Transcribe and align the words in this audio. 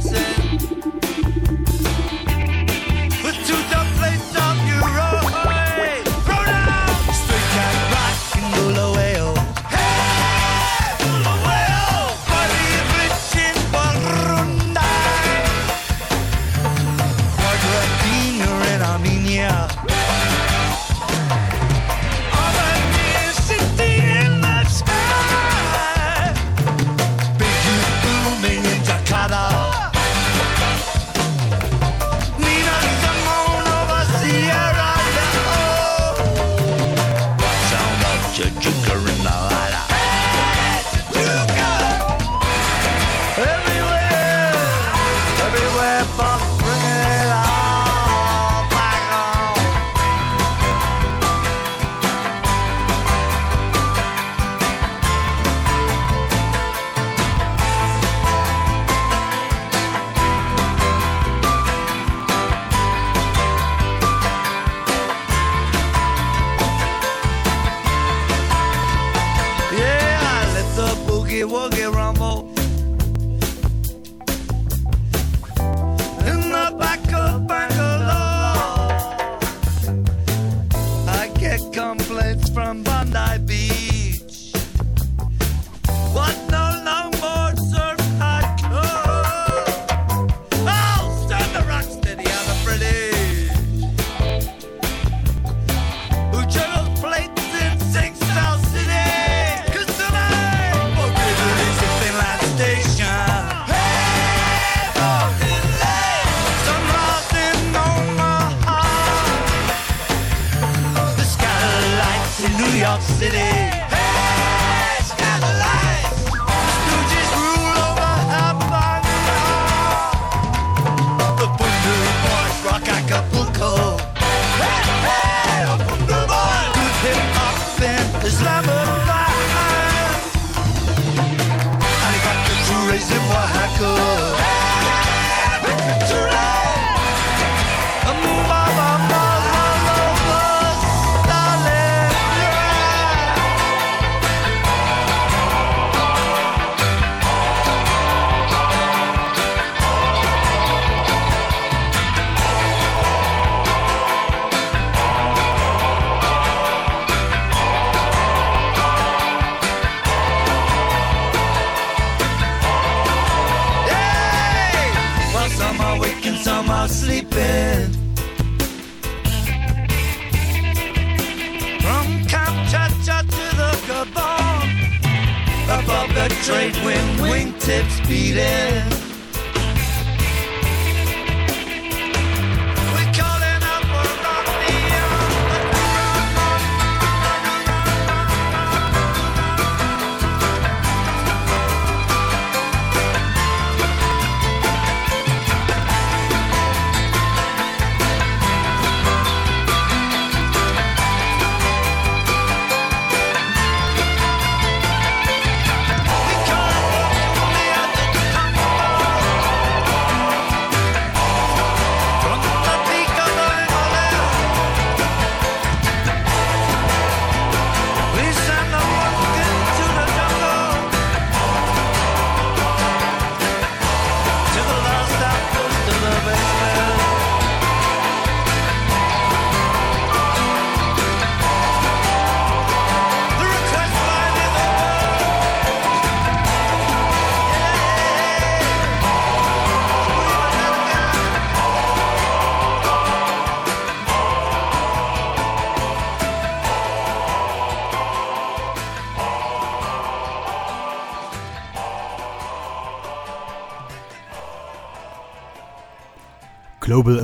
anti-gravity 0.00 0.39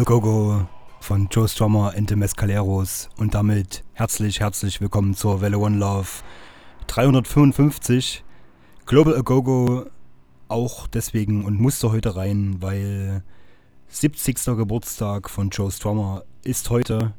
Go-Go 0.06 0.68
von 1.00 1.26
Joe 1.32 1.48
Strummer 1.48 1.92
and 1.96 2.08
the 2.08 2.14
Mescaleros 2.14 3.08
und 3.16 3.34
damit 3.34 3.82
herzlich, 3.92 4.38
herzlich 4.38 4.80
willkommen 4.80 5.14
zur 5.14 5.40
Welle 5.40 5.58
One 5.58 5.78
Love 5.78 6.06
355. 6.86 8.22
Global 8.86 9.16
A 9.16 9.22
Go-Go 9.22 9.86
auch 10.46 10.86
deswegen 10.86 11.44
und 11.44 11.58
musste 11.58 11.90
heute 11.90 12.14
rein, 12.14 12.58
weil 12.60 13.24
70. 13.88 14.44
Geburtstag 14.56 15.28
von 15.28 15.50
Joe 15.50 15.72
Strummer 15.72 16.22
ist 16.44 16.70
heute. 16.70 17.14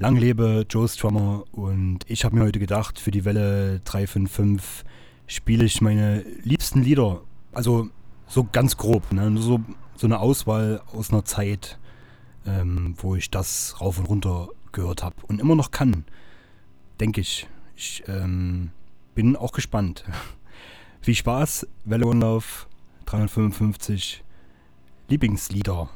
Lang 0.00 0.16
lebe 0.16 0.66
Joe 0.68 0.88
Strummer 0.88 1.44
und 1.52 2.00
ich 2.08 2.24
habe 2.24 2.34
mir 2.34 2.42
heute 2.42 2.58
gedacht, 2.58 2.98
für 2.98 3.12
die 3.12 3.24
Welle 3.24 3.78
355 3.84 4.84
spiele 5.28 5.64
ich 5.64 5.80
meine 5.80 6.24
liebsten 6.42 6.82
Lieder. 6.82 7.20
Also 7.52 7.90
so 8.26 8.44
ganz 8.50 8.76
grob, 8.76 9.12
ne? 9.12 9.32
So, 9.38 9.60
so 9.94 10.08
eine 10.08 10.18
Auswahl 10.18 10.82
aus 10.92 11.12
einer 11.12 11.24
Zeit, 11.24 11.78
ähm, 12.46 12.94
wo 12.98 13.16
ich 13.16 13.30
das 13.30 13.80
rauf 13.80 13.98
und 13.98 14.06
runter 14.06 14.48
gehört 14.72 15.02
habe 15.02 15.16
und 15.26 15.40
immer 15.40 15.54
noch 15.54 15.70
kann. 15.70 16.04
Denke 17.00 17.20
ich. 17.20 17.48
Ich 17.76 18.04
ähm, 18.06 18.70
bin 19.14 19.36
auch 19.36 19.52
gespannt. 19.52 20.04
Viel 21.00 21.14
Spaß, 21.14 21.66
Welle 21.84 22.06
One 22.06 22.20
Love 22.20 22.44
355 23.06 24.22
Lieblingslieder 25.08 25.90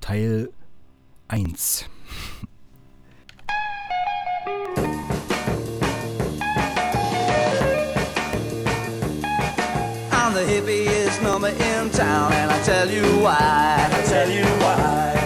Teil 0.00 0.50
1. 1.28 1.88
I'm 10.10 10.34
the 10.34 10.44
hippiest 10.44 11.22
number 11.22 11.48
in 11.48 11.90
town, 11.90 12.32
and 12.32 12.50
I 12.50 12.62
tell 12.62 12.90
you 12.90 13.02
why. 13.22 13.88
I 13.90 14.02
tell 14.06 14.30
you 14.30 14.44
why. 14.60 15.21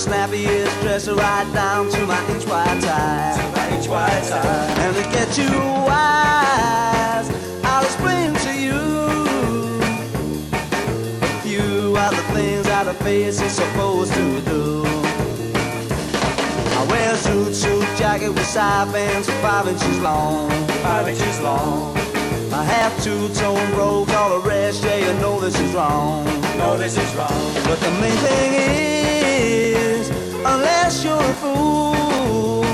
Snappiest 0.00 0.80
dresser 0.80 1.14
right 1.14 1.46
down 1.52 1.90
to 1.90 2.06
my 2.06 2.18
inch 2.30 2.46
wide 2.46 2.80
tie. 2.80 3.36
To 3.36 3.42
my 3.54 3.76
inch 3.76 3.86
wide 3.86 4.24
tie. 4.24 4.74
And 4.80 4.96
to 4.96 5.02
get 5.12 5.36
you 5.36 5.50
wise, 5.84 7.28
I'll 7.62 7.84
explain 7.84 8.32
to 8.32 8.52
you. 8.58 8.80
A 11.20 11.40
few 11.42 11.94
are 11.98 12.12
the 12.12 12.22
things 12.32 12.64
that 12.64 12.88
a 12.88 12.94
face 13.04 13.42
is 13.42 13.52
supposed 13.52 14.14
to 14.14 14.40
do. 14.40 14.84
I 16.78 16.86
wear 16.88 17.12
a 17.12 17.16
suit, 17.18 17.54
suit 17.54 17.86
jacket 17.98 18.30
with 18.30 18.46
side 18.46 18.90
bands 18.94 19.28
five 19.42 19.68
inches 19.68 19.98
long. 20.00 20.48
Five 20.82 21.08
inches 21.08 21.40
long. 21.40 21.94
I 22.52 22.64
have 22.64 23.04
two-tone 23.04 23.70
robes, 23.76 24.12
all 24.14 24.40
the 24.40 24.48
rest, 24.48 24.82
yeah, 24.82 24.96
you 24.96 25.12
know 25.20 25.38
this 25.40 25.60
is 25.60 25.74
wrong. 25.74 26.24
No, 26.56 26.78
this 26.78 26.96
is 26.96 27.14
wrong. 27.14 27.54
But 27.64 27.78
the 27.80 27.90
main 28.00 28.16
thing 28.16 28.54
is, 28.54 28.99
unless 30.44 31.04
you're 31.04 31.14
a 31.14 31.34
fool, 31.34 32.64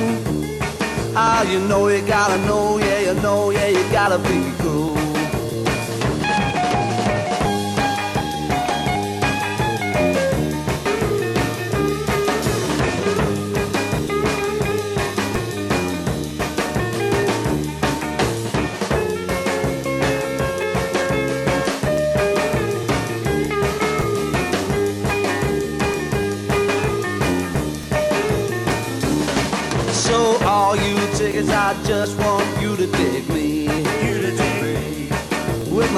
ah, 1.17 1.43
you 1.51 1.61
know 1.61 1.89
you 1.89 2.03
gotta 2.07 2.39
know, 2.47 2.79
yeah, 2.79 3.01
you 3.01 3.15
know, 3.21 3.51
yeah, 3.51 3.69
you 3.69 3.83
gotta 3.91 4.19
be 4.19 4.53
cool. 4.63 5.06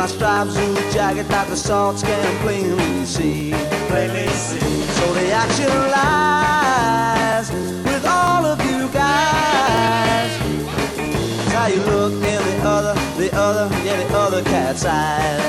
My 0.09 0.15
striped 0.15 0.53
suit 0.53 0.91
jacket 0.91 1.29
that 1.29 1.49
the 1.49 1.57
salts 1.57 2.03
can 2.03 2.41
plainly 2.41 3.05
see. 3.05 3.53
Plainly 3.89 4.27
see. 4.29 4.59
So 4.97 5.13
the 5.13 5.31
action 5.33 5.69
lies 5.93 7.51
with 7.85 8.07
all 8.07 8.47
of 8.47 8.59
you 8.65 8.89
guys. 8.89 10.33
It's 10.97 11.53
how 11.53 11.67
you 11.67 11.83
look 11.93 12.15
in 12.15 12.21
the 12.21 12.57
other, 12.65 12.95
the 13.19 13.31
other, 13.37 13.69
yeah, 13.85 14.03
the 14.03 14.17
other 14.17 14.43
cat's 14.45 14.87
eyes. 14.87 15.43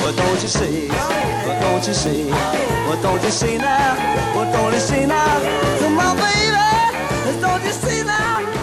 What 0.00 0.16
don't 0.16 0.40
you 0.40 0.48
see? 0.48 0.88
What 0.88 1.60
don't 1.60 1.86
you 1.86 1.92
see? 1.92 2.30
What 2.88 3.02
don't 3.02 3.22
you 3.22 3.30
see 3.30 3.58
now? 3.58 3.96
What 4.34 4.50
don't 4.50 4.72
you 4.72 4.80
see 4.80 5.04
now? 5.04 5.78
Come 5.78 5.98
on, 5.98 6.16
baby. 6.16 7.38
Don't 7.38 7.62
you 7.62 7.72
see 7.72 8.02
now? 8.02 8.57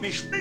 commission. 0.00 0.39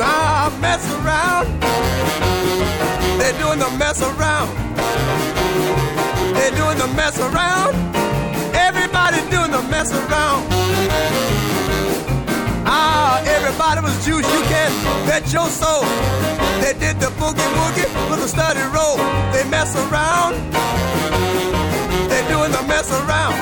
Ah, 0.00 0.56
mess 0.60 0.84
around. 0.98 1.46
They're 3.18 3.38
doing 3.38 3.58
the 3.58 3.70
mess 3.78 4.00
around. 4.00 4.48
They're 6.34 6.56
doing 6.56 6.78
the 6.78 6.88
mess 6.94 7.18
around. 7.18 7.74
Everybody 8.54 9.18
doing 9.30 9.50
the 9.50 9.62
mess 9.70 9.92
around. 9.92 10.46
Ah, 12.64 13.20
everybody 13.26 13.80
was 13.80 13.96
juice. 14.04 14.26
You 14.32 14.42
can 14.46 14.70
bet 15.06 15.32
your 15.32 15.48
soul. 15.48 15.82
They 16.62 16.74
did 16.78 17.00
the 17.00 17.10
boogie 17.18 17.50
woogie 17.58 17.88
with 18.10 18.24
a 18.24 18.28
study 18.28 18.62
roll. 18.70 18.96
They 19.32 19.44
mess 19.50 19.74
around. 19.74 20.34
They're 22.08 22.28
doing 22.28 22.52
the 22.52 22.62
mess 22.68 22.90
around. 22.92 23.36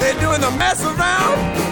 They're 0.00 0.20
doing 0.20 0.40
the 0.40 0.50
mess 0.52 0.82
around. 0.84 1.71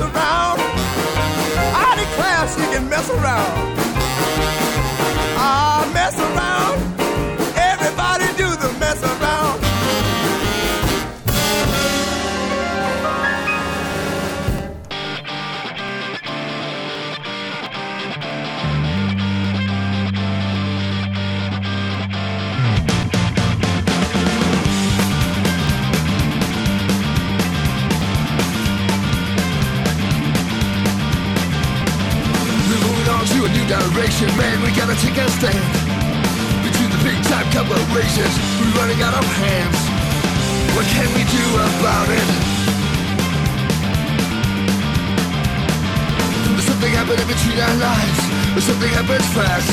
Around. 0.00 0.60
I 1.74 1.88
declare 2.02 2.48
she 2.54 2.64
can 2.72 2.88
mess 2.88 3.08
around. 3.10 3.76
Ah, 5.36 5.88
mess 5.94 6.18
around. 6.18 6.89
Direction, 33.70 34.26
man. 34.34 34.58
We 34.66 34.74
gotta 34.74 34.98
take 34.98 35.14
a 35.14 35.30
stand. 35.38 35.62
Between 36.66 36.90
the 36.90 36.98
big 37.06 37.22
time 37.30 37.46
corporations, 37.54 38.34
we're 38.58 38.74
running 38.74 38.98
out 38.98 39.14
of 39.14 39.22
hands. 39.22 39.78
What 40.74 40.86
can 40.90 41.06
we 41.14 41.22
do 41.30 41.46
about 41.54 42.08
it? 42.10 42.28
There's 46.50 46.66
something 46.66 46.92
happening 46.98 47.26
between 47.30 47.58
our 47.62 47.76
lives. 47.78 48.20
There's 48.58 48.66
something 48.66 48.90
happens 48.90 49.28
fast. 49.38 49.70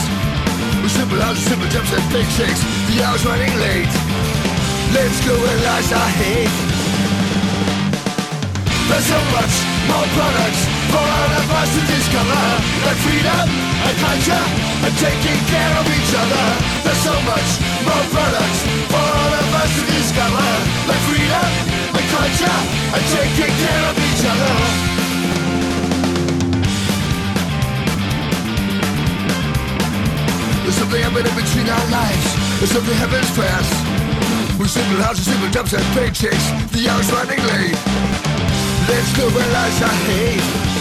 We're 0.77 0.93
simple 0.93 1.17
houses, 1.17 1.49
simple 1.49 1.69
jumps 1.73 1.89
and 1.89 2.05
big 2.13 2.29
shakes. 2.38 2.62
The 2.93 3.01
hour's 3.01 3.25
running 3.25 3.53
late. 3.57 3.93
Let's 4.93 5.17
go 5.25 5.33
and 5.33 5.60
lies 5.65 5.89
I 5.89 6.07
hate. 6.21 6.57
There's 8.93 9.07
so 9.10 9.19
much 9.33 9.53
more 9.89 10.05
products 10.13 10.76
for 10.91 11.04
all 11.04 11.32
of 11.41 11.47
us 11.60 11.69
to 11.76 11.82
discover 11.86 12.43
Like 12.86 13.00
freedom 13.04 13.45
and 13.88 13.95
culture 14.00 14.45
and 14.86 14.93
taking 14.97 15.39
care 15.52 15.73
of 15.80 15.86
each 15.88 16.12
other 16.15 16.47
There's 16.84 17.02
so 17.04 17.15
much 17.28 17.50
more 17.88 18.06
products 18.13 18.60
for 18.91 19.04
all 19.04 19.34
of 19.41 19.50
us 19.62 19.71
to 19.78 19.84
discover 19.91 20.47
Like 20.88 21.04
freedom 21.10 21.50
and 21.97 22.06
culture 22.13 22.60
and 22.95 23.04
taking 23.15 23.54
care 23.63 23.84
of 23.89 23.95
each 23.97 24.23
other 24.32 24.56
There's 30.63 30.76
something 30.76 31.02
happening 31.02 31.32
between 31.32 31.69
our 31.69 31.88
lives. 31.95 32.28
There's 32.60 32.72
something 32.72 32.93
happens 32.99 33.30
fast 33.32 33.72
With 34.59 34.70
simple 34.70 35.01
houses, 35.01 35.26
simple 35.26 35.49
jumps 35.49 35.72
and 35.72 35.84
paychecks 35.95 36.45
The 36.76 36.89
hour's 36.89 37.09
running 37.11 37.39
late. 37.39 37.80
Let's 38.89 39.11
go 39.16 39.28
realize 39.30 39.82
I 39.82 39.93
hate 40.11 40.76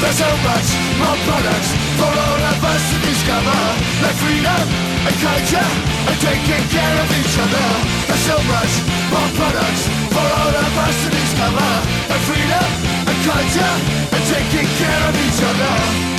There's 0.00 0.18
so 0.18 0.30
much 0.42 0.68
more 0.98 1.18
products 1.28 1.70
for 1.98 2.10
all 2.10 2.42
of 2.52 2.58
us 2.64 2.82
to 2.92 2.98
discover 3.06 3.60
Like 4.02 4.16
freedom 4.18 4.64
and 5.06 5.16
culture 5.22 5.70
and 6.08 6.18
taking 6.20 6.64
care 6.70 6.96
of 7.02 7.08
each 7.20 7.36
other 7.38 7.68
There's 8.08 8.24
so 8.26 8.38
much 8.54 8.72
more 9.12 9.30
products 9.38 9.82
for 10.14 10.26
all 10.40 10.54
of 10.54 10.72
us 10.86 10.96
to 11.04 11.08
discover 11.10 11.70
Like 12.10 12.24
freedom 12.28 12.68
and 13.10 13.18
culture 13.22 13.74
and 14.14 14.22
taking 14.32 14.68
care 14.80 15.02
of 15.08 15.14
each 15.26 15.40
other 15.42 16.13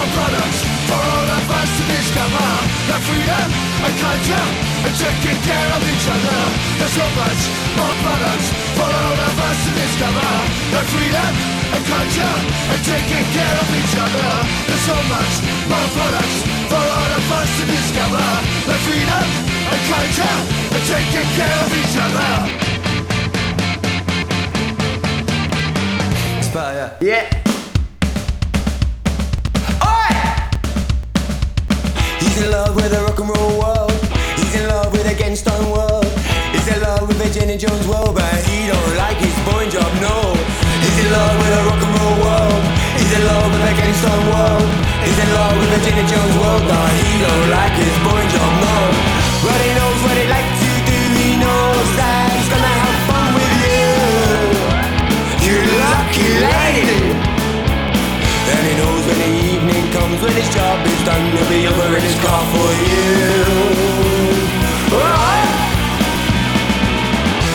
much 0.00 0.12
products. 0.16 0.60
For 0.88 0.96
all 0.96 1.28
of 1.28 1.50
us 1.50 1.70
to 1.76 1.84
discover 1.92 2.48
Like 2.88 3.04
freedom 3.04 3.48
and 3.84 3.94
culture 4.00 4.46
and 4.80 4.94
taking 4.96 5.38
care 5.44 5.68
of 5.76 5.82
each 5.84 6.06
other. 6.08 6.40
There's 6.78 6.94
so 6.96 7.06
much 7.20 7.40
more 7.76 7.94
products. 8.04 8.48
For 8.76 8.88
all 8.88 9.18
of 9.28 9.36
us 9.48 9.58
to 9.64 9.70
discover 9.76 10.30
Like 10.72 10.88
freedom 10.94 11.32
and 11.74 11.82
culture 11.84 12.36
and 12.72 12.80
taking 12.84 13.26
care 13.36 13.56
of 13.60 13.68
each 13.80 13.94
other. 14.04 14.30
There's 14.66 14.84
so 14.88 14.96
much 15.12 15.34
more 15.68 15.88
products. 15.96 16.36
For 16.70 16.84
all 16.96 17.12
of 17.18 17.26
us 17.40 17.50
to 17.60 17.64
discover 17.68 18.26
Like 18.68 18.82
freedom 18.88 19.26
and 19.70 19.82
culture 19.92 20.38
and 20.74 20.84
taking 20.88 21.28
care 21.36 21.58
of 21.64 21.70
each 21.80 21.96
other. 22.00 22.30
Yeah. 27.00 27.39
He's 32.40 32.48
in 32.48 32.56
love 32.56 32.74
with 32.74 32.88
a 32.96 33.04
rock 33.04 33.20
and 33.20 33.28
roll 33.36 33.52
world. 33.60 33.92
He's 34.40 34.54
in 34.56 34.66
love 34.66 34.90
with 34.96 35.04
a 35.04 35.12
gangstone 35.12 35.68
world. 35.76 36.08
He's 36.56 36.64
in 36.72 36.80
love 36.80 37.04
with 37.04 37.20
a 37.20 37.28
Jenny 37.28 37.58
Jones 37.60 37.86
world, 37.86 38.16
but 38.16 38.32
he 38.48 38.64
don't 38.64 38.96
like 38.96 39.20
his 39.20 39.36
boy 39.44 39.68
job, 39.68 39.92
no. 40.00 40.32
He's 40.80 40.96
in 41.04 41.12
love 41.12 41.36
with 41.36 41.52
a 41.52 41.62
rock 41.68 41.82
and 41.84 41.92
roll 42.00 42.16
world. 42.24 42.64
He's 42.96 43.12
in 43.12 43.28
love 43.28 43.44
with 43.44 43.60
a 43.60 43.72
gangstone 43.76 44.24
world. 44.32 44.68
He's 45.04 45.20
in 45.20 45.30
love 45.36 45.52
with 45.52 45.68
Virginia 45.68 46.04
Jones 46.08 46.36
world, 46.40 46.64
but 46.64 46.88
he 46.96 47.20
don't 47.20 47.48
like 47.52 47.76
his 47.76 47.96
boy 48.08 48.24
job, 48.32 48.52
no. 48.56 48.76
But 49.44 49.60
he 49.60 49.70
when 60.20 60.32
his 60.32 60.48
job 60.52 60.86
is 60.86 61.02
done, 61.04 61.24
he'll 61.32 61.48
be 61.48 61.66
over 61.66 61.96
in 61.96 62.02
his 62.02 62.18
car 62.20 62.42
for 62.52 62.70
you. 62.84 63.40
Oh! 64.92 65.60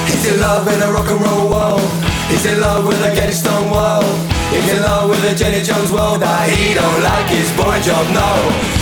He's 0.09 0.25
in 0.33 0.39
love 0.41 0.65
with 0.65 0.81
a 0.81 0.91
rock 0.91 1.09
and 1.09 1.21
roll 1.21 1.49
world. 1.49 1.89
He's 2.29 2.45
in 2.45 2.59
love 2.59 2.87
with 2.87 2.99
a 3.05 3.13
Getty 3.13 3.33
Stone 3.33 3.69
world. 3.69 4.09
He's 4.49 4.67
in 4.71 4.81
love 4.81 5.09
with 5.09 5.23
a 5.31 5.35
Jenny 5.35 5.61
Jones 5.61 5.91
world 5.91 6.21
that 6.21 6.49
he 6.49 6.73
don't 6.73 7.01
like 7.03 7.29
his 7.29 7.49
boy 7.53 7.77
job, 7.85 8.05
no. 8.09 8.29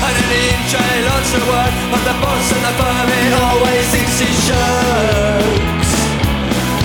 And 0.06 0.14
then 0.16 0.30
he 0.32 0.44
try 0.72 0.92
lots 1.10 1.32
of 1.36 1.44
work, 1.44 1.74
but 1.92 2.02
the 2.08 2.16
boss 2.24 2.48
and 2.56 2.64
the 2.64 2.74
firm 2.80 3.08
he 3.12 3.24
always 3.36 3.86
thinks 3.92 4.16
he 4.24 4.30
shirks. 4.48 5.92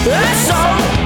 That's. 0.03 0.98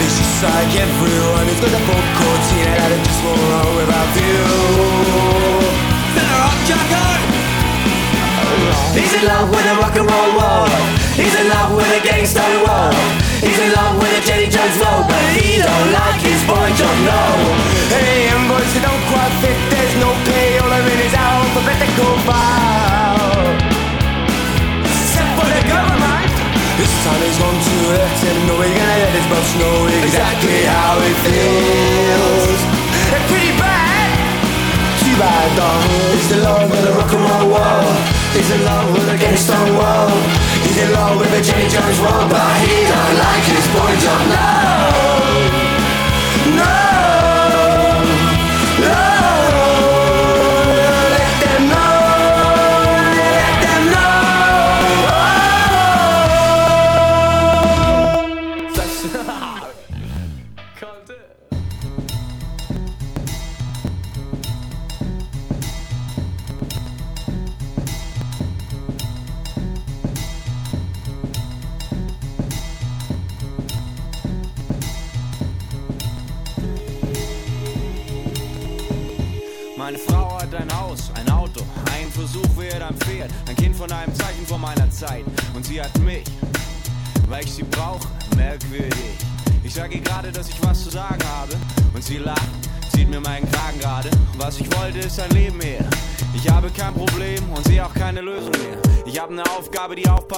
And 0.00 0.08
he's 0.08 0.16
just 0.16 0.40
like 0.40 0.72
everyone 0.80 1.44
who's 1.44 1.60
got 1.60 1.76
a 1.76 1.82
called 2.16 2.40
Tina 2.48 2.72
that 2.72 2.88
it 2.88 3.04
just 3.04 3.20
won't 3.20 3.36
roll 3.36 3.72
without 3.76 4.08
you. 4.16 4.40
They're 6.16 6.40
jacko. 6.64 7.04
He's 8.96 9.12
in 9.12 9.28
love 9.28 9.52
with 9.52 9.60
a 9.60 9.76
rock 9.76 9.92
and 10.00 10.08
roll 10.08 10.30
world. 10.40 10.72
He's 11.20 11.36
in 11.36 11.52
love 11.52 11.76
with 11.76 11.84
a 11.92 12.00
gangster 12.00 12.40
world. 12.64 12.96
He's 13.44 13.60
in 13.60 13.76
love 13.76 14.00
with 14.00 14.16
a 14.16 14.22
Jenny 14.24 14.48
Jones 14.48 14.80
world, 14.80 15.04
but 15.04 15.20
he 15.36 15.60
don't 15.60 15.88
like 15.92 16.24
his 16.24 16.40
boy 16.48 16.68
job, 16.80 16.96
no. 17.04 17.20
Hey, 17.92 18.32
who 18.32 18.80
don't 18.80 19.04
quite 19.12 19.34
fit, 19.44 19.58
there's 19.68 19.94
no 20.00 20.08
payola 20.24 20.80
in 20.80 20.96
his 20.96 21.12
alphabetical 21.12 22.12
file. 22.24 23.69
This 26.90 27.06
time 27.06 27.22
he's 27.22 27.38
going 27.38 27.54
to 27.54 27.74
let 27.94 28.18
him 28.18 28.50
know 28.50 28.58
he's 28.66 28.74
gonna 28.74 28.98
let 28.98 29.14
his 29.14 29.26
boss 29.30 29.50
know 29.62 29.86
exactly 30.02 30.58
how 30.66 30.98
it 30.98 31.16
feels. 31.22 32.50
It's 33.14 33.26
pretty 33.30 33.54
bad. 33.54 34.10
Too 34.98 35.14
bad, 35.14 35.48
dog. 35.54 35.86
He's 36.18 36.34
in 36.34 36.42
love 36.42 36.66
with 36.66 36.90
a 36.90 36.92
rock 36.98 37.12
and 37.14 37.22
roll 37.22 37.46
world. 37.54 37.94
He's 38.34 38.50
in 38.50 38.64
love 38.66 38.90
with 38.90 39.06
a 39.06 39.16
gangster 39.22 39.54
world. 39.78 40.18
He's 40.66 40.82
in 40.82 40.90
love 40.90 41.14
with 41.14 41.30
a 41.30 41.40
Jenny 41.40 41.70
Jones 41.70 42.00
world, 42.02 42.26
but 42.26 42.58
he 42.58 42.82
don't 42.90 43.14
like 43.22 43.46
his 43.46 43.66
boy 43.70 43.94
job. 44.02 44.22
No, 44.34 44.50
no, 46.58 46.66
no. 46.74 46.79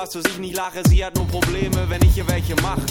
Aufpasst, 0.02 0.16
dass 0.16 0.32
ich 0.32 0.38
nicht 0.38 0.56
lache. 0.56 0.82
Sie 0.88 1.04
hat 1.04 1.14
nur 1.14 1.28
Probleme, 1.28 1.88
wenn 1.88 2.02
ich 2.02 2.16
ihr 2.16 2.26
welche 2.26 2.56
mache. 2.56 2.82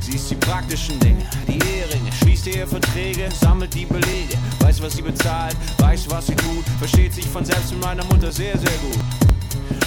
Sie 0.00 0.16
ist 0.16 0.28
die 0.28 0.34
praktischen 0.34 0.98
Dinge, 0.98 1.24
die 1.46 1.58
Eheringe, 1.64 2.10
schließt 2.12 2.48
Eheverträge, 2.48 3.30
sammelt 3.30 3.72
die 3.72 3.86
Belege, 3.86 4.36
weiß, 4.58 4.82
was 4.82 4.94
sie 4.94 5.02
bezahlt, 5.02 5.56
weiß, 5.78 6.10
was 6.10 6.26
sie 6.26 6.34
tut, 6.34 6.64
versteht 6.80 7.14
sich 7.14 7.26
von 7.26 7.44
selbst 7.44 7.72
mit 7.72 7.82
meiner 7.82 8.04
Mutter 8.06 8.32
sehr, 8.32 8.58
sehr 8.58 8.78
gut. 8.78 8.98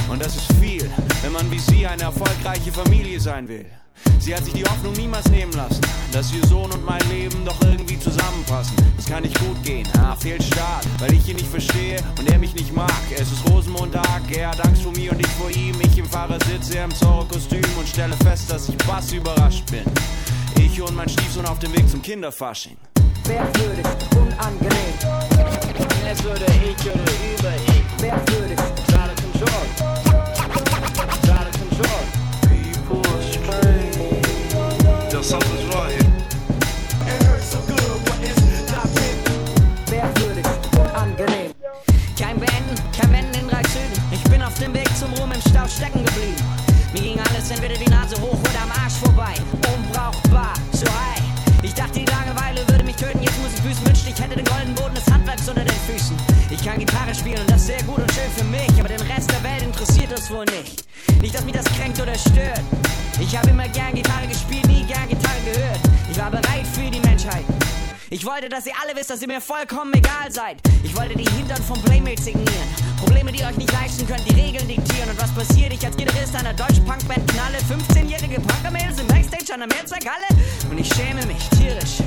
Und 0.09 0.23
das 0.23 0.37
ist 0.37 0.53
viel, 0.53 0.89
wenn 1.21 1.33
man 1.33 1.51
wie 1.51 1.59
sie 1.59 1.85
eine 1.85 2.03
erfolgreiche 2.03 2.71
Familie 2.71 3.19
sein 3.19 3.45
will. 3.49 3.65
Sie 4.19 4.35
hat 4.35 4.43
sich 4.43 4.53
die 4.53 4.63
Hoffnung 4.65 4.93
niemals 4.93 5.29
nehmen 5.29 5.53
lassen, 5.53 5.81
dass 6.11 6.33
ihr 6.33 6.45
Sohn 6.45 6.69
und 6.71 6.85
mein 6.85 7.01
Leben 7.09 7.45
doch 7.45 7.59
irgendwie 7.61 7.97
zusammenpassen. 7.97 8.75
Das 8.97 9.05
kann 9.05 9.23
nicht 9.23 9.39
gut 9.39 9.63
gehen, 9.63 9.87
ah, 9.97 10.15
fehlt 10.15 10.43
stark, 10.43 10.83
weil 10.99 11.13
ich 11.13 11.27
ihn 11.29 11.37
nicht 11.37 11.47
verstehe 11.47 11.97
und 12.17 12.29
er 12.29 12.37
mich 12.37 12.53
nicht 12.53 12.73
mag. 12.73 13.01
Es 13.15 13.31
ist 13.31 13.49
Rosenmontag, 13.49 14.21
er 14.35 14.49
hat 14.49 14.65
Angst 14.65 14.83
vor 14.83 14.91
mir 14.91 15.11
und 15.11 15.19
ich 15.19 15.27
vor 15.27 15.49
ihm. 15.49 15.75
Ich 15.81 15.97
im 15.97 16.05
Fahrersitz, 16.05 16.75
er 16.75 16.85
im 16.85 16.93
Zorro-Kostüm 16.93 17.63
und 17.77 17.87
stelle 17.87 18.15
fest, 18.17 18.51
dass 18.51 18.67
ich 18.67 18.77
bass 18.79 19.11
überrascht 19.13 19.71
bin. 19.71 19.85
Ich 20.61 20.81
und 20.81 20.95
mein 20.95 21.07
Stiefsohn 21.07 21.45
auf 21.45 21.59
dem 21.59 21.73
Weg 21.73 21.89
zum 21.89 22.01
Kinderfasching. 22.01 22.77
Merkwürdig, 23.27 23.85
unangenehm. 24.11 24.93
Es 26.11 26.23
würde 26.23 26.45
ich 26.45 26.85
oder 26.85 27.11
über 27.39 27.53
ich. 27.55 28.01
Merkwürdig, 28.01 28.59
of 28.59 29.15
control. 29.15 29.88
Something's 35.29 35.75
right 35.75 35.91
here. 35.91 36.09
merkwürdig, 39.91 40.45
unangenehm. 40.73 41.51
Kein 42.17 42.39
Beenden, 42.39 42.75
kein 42.97 43.11
Wenden 43.11 43.39
in 43.39 43.47
drei 43.47 43.61
Zügen. 43.63 43.93
Ich 44.11 44.23
bin 44.23 44.41
auf 44.41 44.53
dem 44.55 44.73
Weg 44.73 44.89
zum 44.97 45.13
Ruhm 45.13 45.31
im 45.31 45.41
Stau 45.41 45.67
stecken 45.67 46.03
geblieben. 46.05 46.41
Mir 46.93 47.01
ging 47.01 47.19
alles 47.19 47.51
entweder 47.51 47.75
die 47.75 47.89
Nase 47.89 48.15
hoch 48.21 48.39
oder 48.39 48.61
am 48.63 48.71
Arsch 48.83 48.97
vorbei. 49.03 49.33
Unbrauchbar, 49.73 50.53
so 50.71 50.87
high. 50.87 51.21
Ich 51.61 51.73
dachte, 51.75 51.99
die 51.99 52.05
Langeweile 52.05 52.67
würde 52.67 52.83
mich 52.83 52.95
töten. 52.95 53.21
Jetzt 53.21 53.39
muss 53.41 53.53
ich 53.53 53.61
büßen, 53.61 53.85
wünschte, 53.85 54.09
ich 54.09 54.19
hätte 54.19 54.35
den 54.35 54.45
goldenen 54.45 54.75
Boden 54.75 54.95
des 54.95 55.05
Handwerks 55.11 55.47
unter 55.47 55.63
den 55.63 55.79
Füßen. 55.87 56.15
Ich 56.49 56.63
kann 56.63 56.79
Gitarre 56.79 57.13
spielen 57.13 57.41
und 57.41 57.51
das 57.51 57.67
sehr 57.67 57.83
gut 57.83 57.99
und 57.99 58.11
schön 58.13 58.31
für 58.35 58.45
mich. 58.45 58.71
Aber 58.79 58.89
den 58.89 59.01
Rest 59.01 59.29
der 59.29 59.43
Welt 59.43 59.61
interessiert 59.61 60.11
das 60.11 60.31
wohl 60.31 60.45
nicht. 60.45 60.85
Nicht, 61.21 61.35
dass 61.35 61.43
mich 61.45 61.53
das 61.53 61.65
kränkt 61.65 62.01
oder 62.01 62.15
stört. 62.15 62.63
Ich 63.21 63.37
habe 63.37 63.49
immer 63.49 63.67
gern 63.67 63.93
Gitarre 63.93 64.27
gespielt, 64.27 64.65
nie 64.67 64.83
gern 64.85 65.07
Gitarre 65.07 65.39
gehört. 65.45 65.79
Ich 66.09 66.17
war 66.17 66.31
bereit 66.31 66.65
für 66.73 66.89
die 66.89 66.99
Menschheit. 67.01 67.43
Ich 68.09 68.25
wollte, 68.25 68.49
dass 68.49 68.65
ihr 68.65 68.73
alle 68.81 68.95
wisst, 68.95 69.09
dass 69.11 69.21
ihr 69.21 69.27
mir 69.27 69.41
vollkommen 69.41 69.93
egal 69.93 70.31
seid. 70.31 70.57
Ich 70.83 70.95
wollte 70.97 71.15
die 71.15 71.29
Hintern 71.29 71.61
von 71.61 71.79
Playmates 71.83 72.25
signieren. 72.25 72.67
Probleme, 72.97 73.31
die 73.31 73.43
euch 73.43 73.57
nicht 73.57 73.71
leisten 73.71 74.07
könnt, 74.07 74.27
die 74.27 74.33
Regeln 74.33 74.67
diktieren. 74.67 75.09
Und 75.09 75.21
was 75.21 75.31
passiert? 75.31 75.73
Ich 75.73 75.85
als 75.85 75.95
Gitarrist 75.95 76.35
einer 76.35 76.53
deutschen 76.53 76.85
Punkband 76.85 77.27
knalle 77.27 77.57
15-jährige 77.59 78.39
Punkermädels 78.41 78.99
im 78.99 79.07
Backstage 79.07 79.53
an 79.53 79.59
der 79.59 79.67
Mehrzweckhalle. 79.67 80.25
Und 80.71 80.77
ich 80.79 80.91
schäme 80.93 81.23
mich 81.27 81.49
tierisch. 81.49 81.99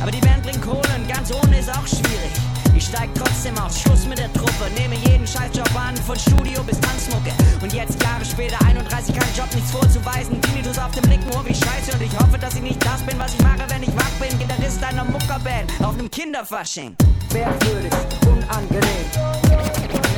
Aber 0.00 0.10
die 0.10 0.20
Band 0.20 0.42
bringt 0.42 0.62
Kohle 0.62 0.88
und 0.96 1.08
ganz 1.08 1.30
ohne 1.30 1.58
ist 1.58 1.68
auch 1.68 1.86
schwierig. 1.86 2.59
Ich 2.74 2.84
steig 2.86 3.10
trotzdem 3.14 3.56
aus, 3.58 3.80
Schluss 3.80 4.06
mit 4.06 4.18
der 4.18 4.32
Truppe. 4.32 4.70
Nehme 4.76 4.94
jeden 5.08 5.26
Scheißjob 5.26 5.74
an, 5.76 5.96
von 5.96 6.18
Studio 6.18 6.62
bis 6.62 6.80
Tanzmucke. 6.80 7.32
Und 7.62 7.72
jetzt 7.72 8.02
Jahre 8.02 8.24
später, 8.24 8.58
31, 8.66 9.14
kein 9.14 9.34
Job, 9.34 9.52
nichts 9.54 9.70
vorzuweisen. 9.70 10.40
Tinnitus 10.42 10.78
auf 10.78 10.90
dem 10.92 11.08
linken 11.10 11.30
Ohr 11.34 11.44
wie 11.46 11.54
Scheiße. 11.54 11.92
Und 11.94 12.02
ich 12.02 12.18
hoffe, 12.18 12.38
dass 12.38 12.54
ich 12.54 12.62
nicht 12.62 12.84
das 12.84 13.02
bin, 13.02 13.18
was 13.18 13.34
ich 13.34 13.42
mache, 13.42 13.64
wenn 13.68 13.82
ich 13.82 13.94
wach 13.96 14.10
bin. 14.20 14.38
Gitarrist 14.38 14.82
einer 14.82 15.04
Muckerband 15.04 15.70
auf 15.82 15.96
nem 15.96 16.10
Kinderfasching. 16.10 16.96
Merkwürdig, 17.32 17.92
unangenehm. 18.26 19.06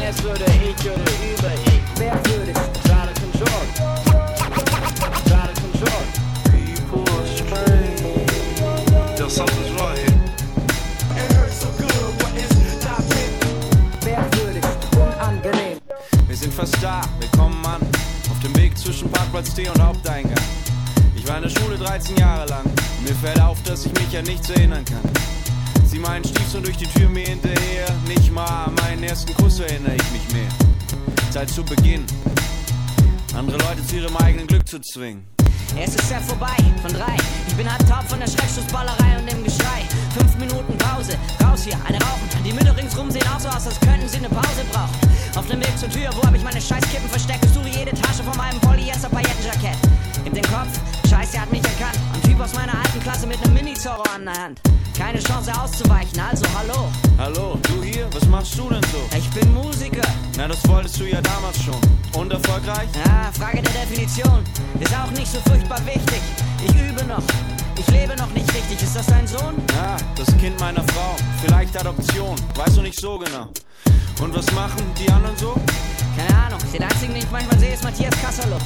Es 0.09 0.22
würde 0.22 0.44
ich 0.44 0.80
oder 0.84 1.00
über 1.00 1.53
ich. 1.66 1.98
Merkwürdig, 1.98 2.57
Out 2.57 3.09
of 3.09 3.14
control. 3.14 3.62
Out 5.32 5.50
of 5.50 5.57
control. 5.61 6.03
People 6.50 7.03
are 7.14 7.26
strange. 7.26 7.98
Yo, 9.18 9.28
something's 9.28 9.61
sind 16.43 16.55
fast 16.55 16.82
da, 16.82 17.03
wir 17.20 17.28
kommen 17.38 17.64
an. 17.64 17.80
Auf 18.30 18.40
dem 18.43 18.57
Weg 18.57 18.76
zwischen 18.76 19.09
Parkplatz 19.11 19.55
T 19.55 19.68
und 19.68 19.80
Haupteingang. 19.80 20.45
Ich 21.14 21.26
war 21.28 21.36
in 21.36 21.45
der 21.45 21.51
Schule 21.51 21.76
13 21.76 22.16
Jahre 22.16 22.49
lang. 22.49 22.64
Und 22.64 23.09
mir 23.09 23.14
fällt 23.14 23.40
auf, 23.40 23.62
dass 23.62 23.86
ich 23.86 23.93
mich 23.93 24.16
an 24.16 24.24
nichts 24.24 24.51
erinnern 24.51 24.84
kann. 24.84 25.03
Sieh 25.86 26.01
meinen 26.01 26.24
Stiefsohn 26.24 26.64
durch 26.64 26.76
die 26.76 26.86
Tür 26.86 27.09
mir 27.09 27.26
hinterher. 27.26 27.86
Nicht 28.09 28.32
mal 28.32 28.64
an 28.64 28.74
meinen 28.74 29.05
ersten 29.05 29.32
Kuss 29.34 29.61
erinnere 29.61 29.95
ich 29.95 30.11
mich 30.11 30.32
mehr. 30.32 30.49
Zeit 31.30 31.49
zu 31.49 31.62
Beginn. 31.62 32.05
Andere 33.36 33.59
Leute 33.59 33.86
zu 33.86 33.97
ihrem 33.97 34.16
eigenen 34.16 34.47
Glück 34.49 34.68
zu 34.68 34.80
zwingen. 34.80 35.32
Es 35.77 35.95
ist 35.95 36.11
ja 36.11 36.20
vorbei, 36.20 36.57
von 36.83 36.93
drei. 36.93 37.16
Ich 37.49 37.55
bin 37.57 37.70
halb 37.70 37.87
taub 37.89 38.09
von 38.09 38.20
der 38.20 38.27
Schreckschussballerei 38.27 39.18
und 39.18 39.31
dem 39.31 39.43
Geschrei. 39.43 39.89
Fünf 40.16 40.37
Minuten 40.37 40.77
Pause, 40.79 41.16
raus 41.43 41.64
hier, 41.64 41.77
eine 41.87 41.99
rauchen. 41.99 42.29
Die 42.45 42.53
Mütter 42.53 42.77
ringsrum 42.77 43.11
sehen 43.11 43.25
auch 43.35 43.41
so 43.41 43.49
aus, 43.49 43.66
als 43.66 43.81
könnten 43.81 44.09
sie 44.09 44.18
eine 44.18 44.29
Pause 44.29 44.64
brauchen. 44.70 44.95
Auf 45.35 45.47
dem 45.47 45.61
Weg 45.61 45.77
zur 45.79 45.89
Tür, 45.89 46.11
wo 46.14 46.23
hab 46.23 46.35
ich 46.35 46.43
meine 46.43 46.61
Scheißkippen 46.61 47.09
versteckt? 47.09 47.45
Ich 47.45 47.53
suche 47.53 47.68
jede 47.68 47.93
Tasche 47.93 48.23
von 48.23 48.37
meinem 48.37 48.61
Polyester-Paillettenjackett. 48.61 49.79
Gib 50.25 50.35
den 50.35 50.45
Kopf, 50.45 50.79
Scheiße, 51.09 51.37
er 51.37 51.43
hat 51.43 51.53
mich 51.53 51.62
erkannt. 51.64 51.99
Ein 52.14 52.23
Typ 52.23 52.41
aus 52.41 52.55
meiner 52.55 52.75
alten 52.75 53.01
Klasse 53.01 53.27
mit 53.27 53.43
einem 53.43 53.55
Mini-Zorro 53.55 54.03
an 54.14 54.25
der 54.25 54.35
Hand. 54.35 54.61
Keine 54.97 55.18
Chance 55.18 55.53
auszuweichen, 55.61 56.20
also 56.20 56.45
hallo. 56.57 56.89
Hallo, 57.18 57.59
du 57.62 57.83
hier? 57.83 58.09
Was 58.12 58.27
machst 58.27 58.59
du 58.59 58.68
denn 58.68 58.83
so? 58.93 59.16
Ich 59.16 59.29
bin 59.31 59.53
Musiker. 59.53 60.07
Na, 60.37 60.47
das 60.49 60.66
wolltest 60.68 61.01
du 61.01 61.05
ja 61.05 61.20
damals 61.20 61.61
schon. 61.62 61.81
Und 62.14 62.33
erfolgreich? 62.33 62.89
Ja, 63.05 63.31
Frage 63.33 63.62
der 63.62 63.73
Definition. 63.73 64.45
Ist 64.79 64.95
auch 64.95 65.11
nicht 65.12 65.33
so 65.33 65.39
furchtbar 65.49 65.81
wichtig. 65.87 66.20
Ich 66.64 66.75
übe 66.75 67.05
noch. 67.05 67.23
Ich 67.77 67.87
lebe 67.89 68.14
noch 68.16 68.31
nicht 68.31 68.53
richtig. 68.55 68.83
Ist 68.83 68.95
das 68.95 69.07
dein 69.07 69.27
Sohn? 69.27 69.55
Das 70.25 70.37
Kind 70.37 70.61
meiner 70.61 70.85
Frau. 70.85 71.16
Vielleicht 71.45 71.77
Adoption. 71.77 72.37
Weißt 72.55 72.77
du 72.77 72.83
nicht 72.83 73.01
so 73.01 73.18
genau. 73.18 73.49
Und 74.20 74.33
was 74.33 74.49
machen 74.53 74.81
die 74.97 75.11
anderen 75.11 75.37
so? 75.37 75.57
Keine 76.16 76.45
Ahnung. 76.47 76.61
Den 76.73 76.85
einzigen, 76.85 77.14
den 77.14 77.25
ich 77.25 77.31
manchmal 77.33 77.59
sehe, 77.59 77.75
ist 77.75 77.83
Matthias 77.83 78.14
Kasserlo. 78.23 78.57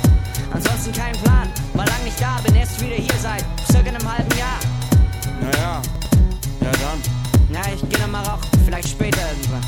Ansonsten 0.53 0.93
kein 0.93 1.15
Plan. 1.23 1.49
War 1.73 1.87
lang 1.87 2.05
nicht 2.05 2.21
da, 2.21 2.39
bin 2.45 2.57
erst 2.57 2.79
wieder 2.79 2.97
hier 2.97 3.19
seit 3.23 3.43
circa 3.73 3.89
einem 3.89 4.07
halben 4.07 4.37
Jahr. 4.37 4.59
Naja, 5.41 5.81
ja 6.61 6.73
dann. 6.73 7.01
Na, 7.49 7.61
ich 7.73 7.81
geh 7.89 8.03
noch 8.03 8.09
mal 8.09 8.23
rauchen. 8.23 8.51
Vielleicht 8.67 8.91
später 8.91 9.23
irgendwann. 9.31 9.65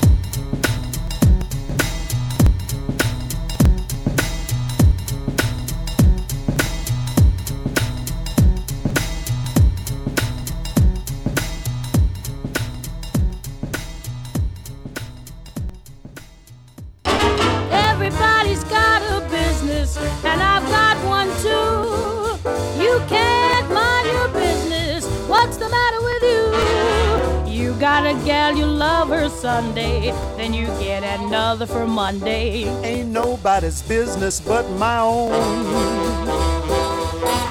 Gal, 28.24 28.56
you 28.56 28.66
love 28.66 29.08
her 29.08 29.28
Sunday, 29.28 30.10
then 30.36 30.52
you 30.52 30.66
get 30.78 31.02
another 31.02 31.66
for 31.66 31.86
Monday. 31.86 32.64
Ain't 32.84 33.08
nobody's 33.08 33.82
business 33.82 34.40
but 34.40 34.68
my 34.72 34.98
own. 34.98 35.32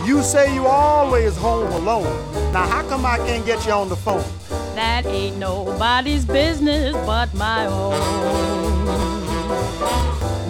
You 0.08 0.22
say 0.24 0.54
you 0.54 0.66
always 0.68 1.36
home 1.36 1.72
alone. 1.74 2.06
Now 2.54 2.68
how 2.68 2.88
come 2.88 3.06
I 3.06 3.18
can't 3.18 3.46
get 3.46 3.66
you 3.66 3.74
on 3.74 3.90
the 3.90 3.96
phone? 3.96 4.24
That 4.76 5.06
ain't 5.06 5.38
nobody's 5.38 6.26
business 6.26 6.94
but 7.06 7.34
my 7.34 7.66
own. 7.66 7.98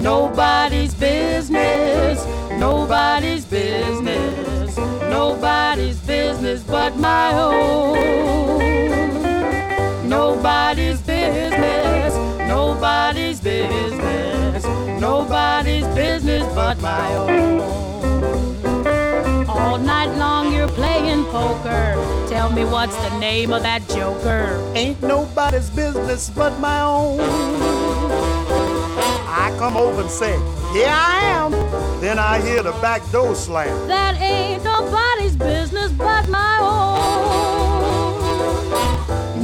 Nobody's 0.03 0.93
business, 0.93 2.25
nobody's 2.51 3.45
business, 3.45 4.77
nobody's 5.09 5.97
business 5.99 6.63
but 6.63 6.95
my 6.97 7.33
own. 7.33 8.56
Nobody's 10.07 11.01
business, 11.01 12.15
nobody's 12.47 13.41
business, 13.41 14.63
nobody's 15.01 15.85
business 15.87 16.43
but 16.55 16.79
my 16.81 17.13
own. 17.15 17.59
All 19.49 19.77
night 19.77 20.15
long 20.17 20.53
you're 20.53 20.69
playing 20.69 21.25
poker. 21.25 21.95
Tell 22.29 22.49
me 22.49 22.63
what's 22.63 22.95
the 22.95 23.19
name 23.19 23.51
of 23.51 23.63
that 23.63 23.85
joker? 23.89 24.71
Ain't 24.75 25.01
nobody's 25.01 25.69
business 25.69 26.29
but 26.29 26.57
my 26.57 26.81
own. 26.83 27.19
I 29.27 29.53
come 29.59 29.75
over 29.75 30.01
and 30.01 30.09
say, 30.09 30.37
Here 30.71 30.87
I 30.89 31.19
am. 31.23 31.51
Then 31.99 32.17
I 32.17 32.39
hear 32.39 32.63
the 32.63 32.71
back 32.81 33.01
door 33.11 33.35
slam. 33.35 33.89
That 33.89 34.15
ain't 34.21 34.63
nobody's 34.63 35.35
business 35.35 35.91
but 35.91 36.29
my 36.29 36.59
own. 36.61 36.96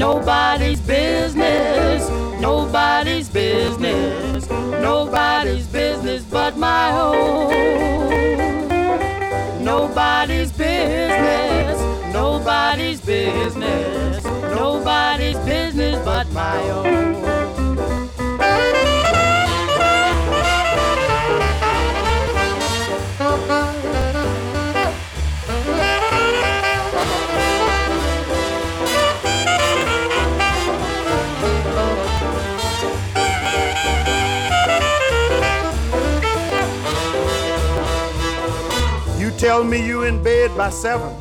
Nobody's 0.04 0.82
business, 0.82 2.10
nobody's 2.42 3.30
business, 3.30 4.50
nobody's 4.50 5.66
business 5.68 6.24
but 6.26 6.58
my 6.58 6.92
own. 6.92 7.54
Nobody's 9.64 10.52
business, 10.52 11.80
nobody's 12.14 13.00
business, 13.00 14.26
nobody's 14.26 15.38
business 15.46 16.04
but 16.04 16.30
my 16.34 16.60
own. 16.72 17.53
Tell 39.54 39.64
me 39.64 39.86
you 39.86 40.02
in 40.02 40.24
bed 40.24 40.58
by 40.58 40.72
seven, 40.72 41.14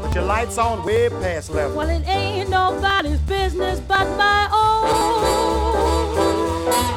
but 0.00 0.14
your 0.14 0.24
lights 0.24 0.56
on 0.56 0.86
way 0.86 1.10
past 1.10 1.50
eleven. 1.50 1.76
Well, 1.76 1.90
it 1.90 2.02
ain't 2.08 2.48
nobody's 2.48 3.18
business 3.18 3.78
but 3.80 4.08
my 4.16 4.48
own. 4.50 4.88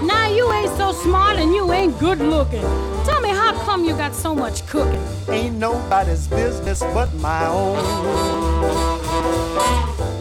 Now 0.07 0.29
you 0.29 0.49
ain't 0.53 0.73
so 0.77 0.93
smart 0.93 1.35
and 1.35 1.53
you 1.53 1.73
ain't 1.73 1.99
good 1.99 2.19
looking. 2.19 2.61
Tell 3.03 3.19
me 3.19 3.27
how 3.31 3.51
come 3.65 3.83
you 3.83 3.97
got 3.97 4.15
so 4.15 4.33
much 4.33 4.65
cooking? 4.65 5.03
Ain't 5.27 5.57
nobody's 5.57 6.29
business 6.29 6.79
but 6.79 7.13
my 7.15 7.47
own. 7.47 7.75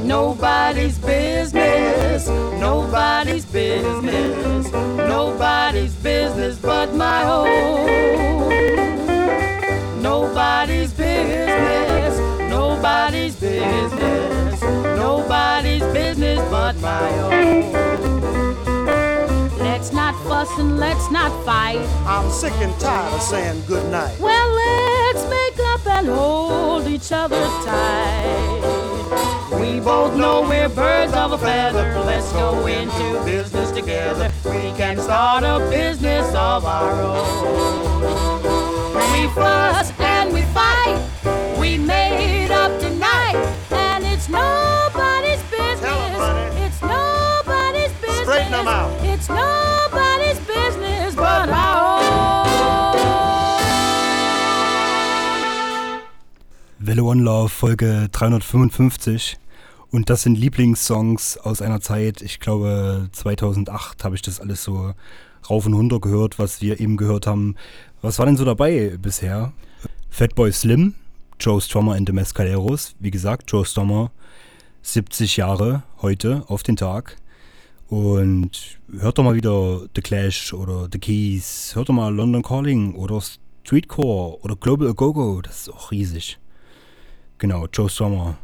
Nobody's 0.04 0.98
business, 0.98 2.26
nobody's 2.58 3.44
business, 3.44 4.72
nobody's 4.72 5.94
business 5.94 6.58
but 6.58 6.92
my 6.92 7.22
own. 7.22 8.89
Nobody's 10.00 10.94
business, 10.94 12.18
nobody's 12.48 13.36
business, 13.36 14.62
nobody's 14.62 15.82
business 15.92 16.40
but 16.50 16.74
my 16.80 17.10
own. 17.18 17.72
Let's 19.58 19.92
not 19.92 20.14
fuss 20.24 20.48
and 20.58 20.78
let's 20.78 21.10
not 21.10 21.30
fight. 21.44 21.86
I'm 22.06 22.30
sick 22.30 22.54
and 22.62 22.72
tired 22.80 23.12
of 23.12 23.20
saying 23.20 23.62
goodnight. 23.66 24.18
Well, 24.20 24.48
let's 24.48 25.28
make 25.28 25.58
up 25.68 25.86
and 25.86 26.06
hold 26.08 26.86
each 26.86 27.12
other 27.12 27.44
tight. 27.64 28.60
We 29.60 29.80
both 29.80 30.16
know 30.16 30.42
we're 30.48 30.70
birds 30.70 31.12
of 31.12 31.32
a 31.32 31.38
feather. 31.38 32.02
Let's 32.06 32.32
go 32.32 32.66
into 32.66 33.22
business 33.26 33.70
together. 33.70 34.32
We 34.46 34.72
can 34.78 34.98
start 34.98 35.44
a 35.44 35.58
business 35.70 36.26
of 36.28 36.64
our 36.64 37.02
own. 37.02 38.59
We 38.94 39.28
fuss 39.28 39.92
and 39.98 40.32
we 40.32 40.42
fight. 40.52 40.98
We 41.58 41.78
made 41.78 42.50
up 42.50 42.78
tonight, 42.80 43.36
and 43.70 44.04
it's 44.04 44.28
nobody's 44.28 45.42
business. 45.50 46.18
It's 46.64 46.80
nobody's 46.82 47.92
business. 48.00 48.22
Straighten 48.22 48.54
'em 48.54 48.68
out. 48.68 48.90
It's 49.04 49.28
nobody's 49.28 50.40
business 50.40 51.14
but 51.14 51.48
our 51.48 52.00
Welle 56.78 57.04
One 57.04 57.22
Love 57.22 57.50
Folge 57.50 58.08
355 58.10 59.38
und 59.92 60.10
das 60.10 60.22
sind 60.22 60.36
Lieblingssongs 60.36 61.36
aus 61.38 61.62
einer 61.62 61.80
Zeit, 61.80 62.22
ich 62.22 62.40
glaube 62.40 63.08
2008 63.12 64.02
habe 64.02 64.16
ich 64.16 64.22
das 64.22 64.40
alles 64.40 64.64
so 64.64 64.94
rauf 65.48 65.66
und 65.66 65.74
runter 65.74 66.00
gehört, 66.00 66.38
was 66.38 66.60
wir 66.60 66.80
eben 66.80 66.96
gehört 66.96 67.26
haben. 67.26 67.56
Was 68.02 68.18
war 68.18 68.26
denn 68.26 68.36
so 68.36 68.44
dabei 68.44 68.96
bisher? 69.00 69.52
Fatboy 70.10 70.52
Slim, 70.52 70.94
Joe 71.38 71.60
Strummer 71.60 71.94
and 71.94 72.08
the 72.08 72.12
Mescaleros, 72.12 72.94
wie 72.98 73.10
gesagt, 73.10 73.50
Joe 73.50 73.64
Strummer 73.64 74.10
70 74.82 75.36
Jahre 75.36 75.82
heute 76.02 76.44
auf 76.48 76.62
den 76.62 76.76
Tag. 76.76 77.16
Und 77.88 78.78
hört 78.92 79.18
doch 79.18 79.24
mal 79.24 79.34
wieder 79.34 79.82
The 79.94 80.00
Clash 80.00 80.52
oder 80.52 80.88
The 80.92 80.98
Keys, 80.98 81.72
hört 81.74 81.88
doch 81.88 81.94
mal 81.94 82.14
London 82.14 82.42
Calling 82.42 82.94
oder 82.94 83.20
Streetcore 83.20 84.40
oder 84.42 84.56
Global 84.56 84.94
Go-Go, 84.94 85.42
das 85.42 85.62
ist 85.62 85.68
auch 85.70 85.90
riesig. 85.90 86.38
Genau, 87.38 87.66
Joe 87.72 87.88
Strummer. 87.88 88.38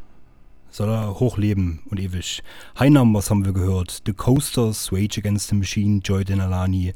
Soll 0.77 0.91
er 0.91 1.19
hochleben 1.19 1.79
und 1.89 1.99
ewig. 1.99 2.43
High 2.79 2.91
Numbers 2.91 3.31
haben 3.31 3.47
wir 3.47 3.55
gehört. 3.55 4.03
The 4.05 4.13
Coasters, 4.13 4.93
Rage 4.93 5.19
Against 5.21 5.49
the 5.49 5.55
Machine, 5.55 6.03
Joy 6.05 6.23
Denalani. 6.23 6.93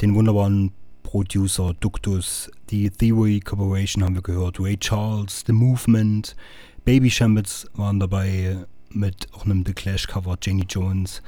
Den 0.00 0.14
wunderbaren 0.14 0.70
Producer 1.02 1.74
Ductus, 1.80 2.48
die 2.70 2.88
Theory 2.90 3.40
Corporation 3.40 4.04
haben 4.04 4.14
wir 4.14 4.22
gehört, 4.22 4.60
Ray 4.60 4.76
Charles, 4.76 5.42
The 5.44 5.52
Movement, 5.52 6.36
Baby 6.84 7.10
Shambles 7.10 7.68
waren 7.74 7.98
dabei 7.98 8.58
mit 8.90 9.26
auch 9.32 9.46
einem 9.46 9.64
The 9.66 9.72
Clash 9.72 10.06
Cover, 10.06 10.36
Jenny 10.40 10.64
Jones 10.68 11.20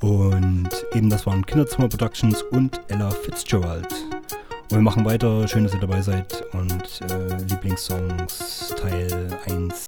und 0.00 0.68
eben 0.92 1.08
das 1.08 1.24
waren 1.24 1.46
Kinderzimmer 1.46 1.88
Productions 1.88 2.42
und 2.42 2.78
Ella 2.88 3.10
Fitzgerald. 3.10 3.90
Und 4.64 4.70
wir 4.70 4.82
machen 4.82 5.06
weiter, 5.06 5.48
schön, 5.48 5.64
dass 5.64 5.72
ihr 5.72 5.80
dabei 5.80 6.02
seid 6.02 6.44
und 6.52 7.00
äh, 7.10 7.42
Lieblingssongs 7.44 8.74
Teil 8.76 9.38
1. 9.46 9.86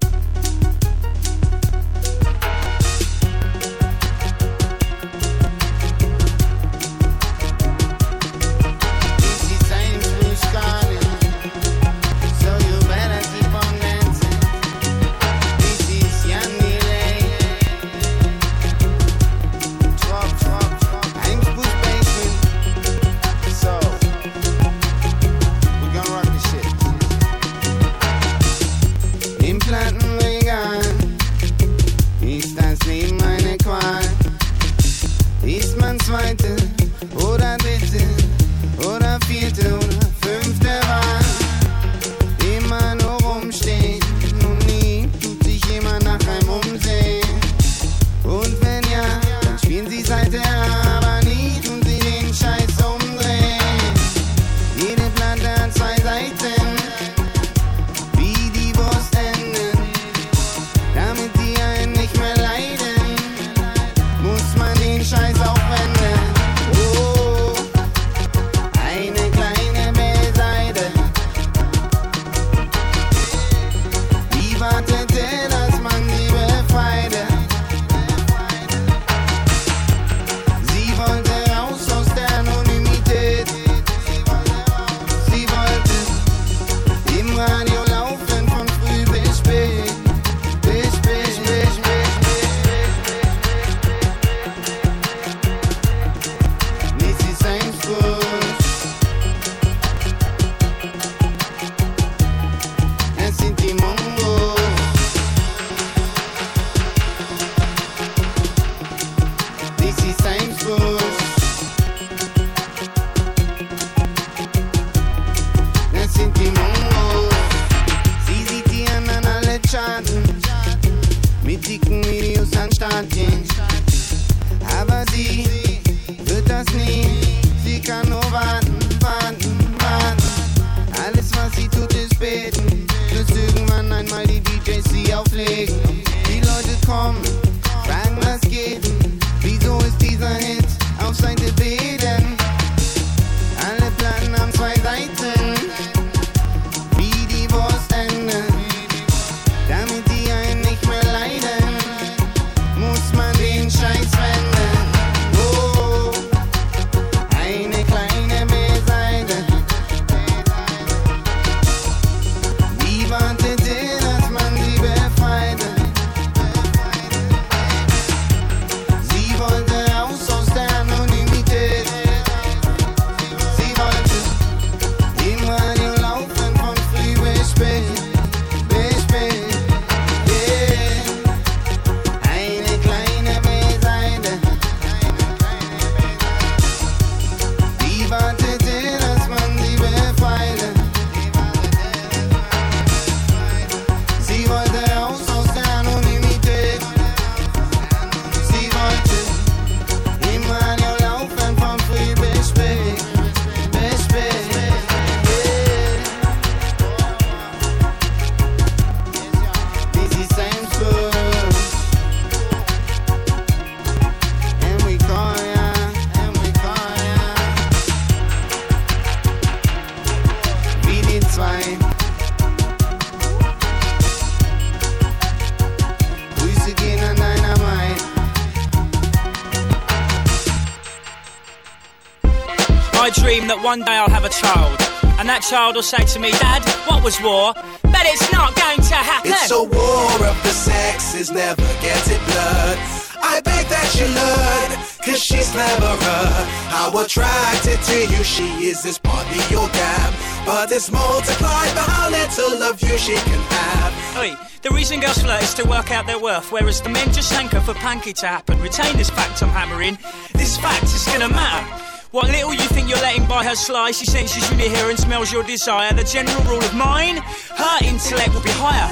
That 233.55 233.63
one 233.63 233.79
day 233.81 233.95
I'll 233.95 234.09
have 234.09 234.25
a 234.25 234.29
child, 234.29 234.75
and 235.19 235.29
that 235.29 235.41
child 235.41 235.75
will 235.75 235.83
say 235.83 236.03
to 236.03 236.19
me, 236.19 236.31
Dad, 236.31 236.63
what 236.87 237.03
was 237.03 237.21
war? 237.21 237.53
But 237.83 238.03
it's 238.03 238.27
not 238.31 238.55
going 238.55 238.81
to 238.81 238.95
happen. 238.95 239.31
It's 239.31 239.51
a 239.51 239.63
war 239.63 240.15
of 240.27 240.37
the 240.43 240.51
sexes, 240.51 241.31
never 241.31 241.63
gets 241.79 242.09
it 242.11 242.19
blood. 242.27 242.77
I 243.23 243.39
beg 243.41 243.65
that 243.71 243.89
you 243.95 244.07
learn, 244.11 244.69
cause 245.01 245.21
she's 245.23 245.49
cleverer. 245.51 246.27
How 246.67 246.91
attracted 246.99 247.79
to 247.79 247.97
you 248.11 248.23
she 248.23 248.67
is, 248.67 248.85
is 248.85 248.97
partly 248.99 249.39
your 249.49 249.67
gap. 249.69 250.11
But 250.45 250.71
it's 250.71 250.91
multiplied 250.91 251.73
by 251.75 251.87
how 251.87 252.09
little 252.11 252.61
of 252.63 252.81
you 252.81 252.97
she 252.97 253.15
can 253.15 253.41
have. 253.55 253.93
Oi, 254.19 254.35
the 254.61 254.69
reason 254.71 254.99
girls 254.99 255.19
flirt 255.19 255.41
is 255.41 255.53
to 255.55 255.63
work 255.67 255.91
out 255.91 256.05
their 256.05 256.19
worth, 256.19 256.51
whereas 256.51 256.81
the 256.81 256.89
men 256.89 257.11
just 257.13 257.31
hanker 257.31 257.61
for 257.61 257.73
panky 257.75 258.11
to 258.13 258.27
happen. 258.27 258.59
Retain 258.61 258.97
this 258.97 259.09
fact 259.09 259.41
I'm 259.41 259.49
hammering. 259.49 259.97
This 260.33 260.57
fact 260.57 260.85
is 260.85 261.05
gonna 261.07 261.29
matter. 261.29 261.94
What 262.15 262.27
little 262.27 262.53
you 262.53 262.61
think 262.69 262.87
you're 262.87 263.01
letting 263.01 263.25
by 263.27 263.43
her 263.43 263.55
sly, 263.55 263.91
she 263.91 264.05
senses 264.05 264.49
you 264.49 264.55
near 264.55 264.69
her 264.69 264.89
and 264.89 264.97
smells 264.97 265.33
your 265.33 265.43
desire. 265.43 265.91
The 265.91 266.05
general 266.05 266.41
rule 266.43 266.63
of 266.63 266.73
mine, 266.73 267.17
her 267.17 267.77
intellect 267.83 268.33
will 268.33 268.41
be 268.41 268.55
higher. 268.55 268.87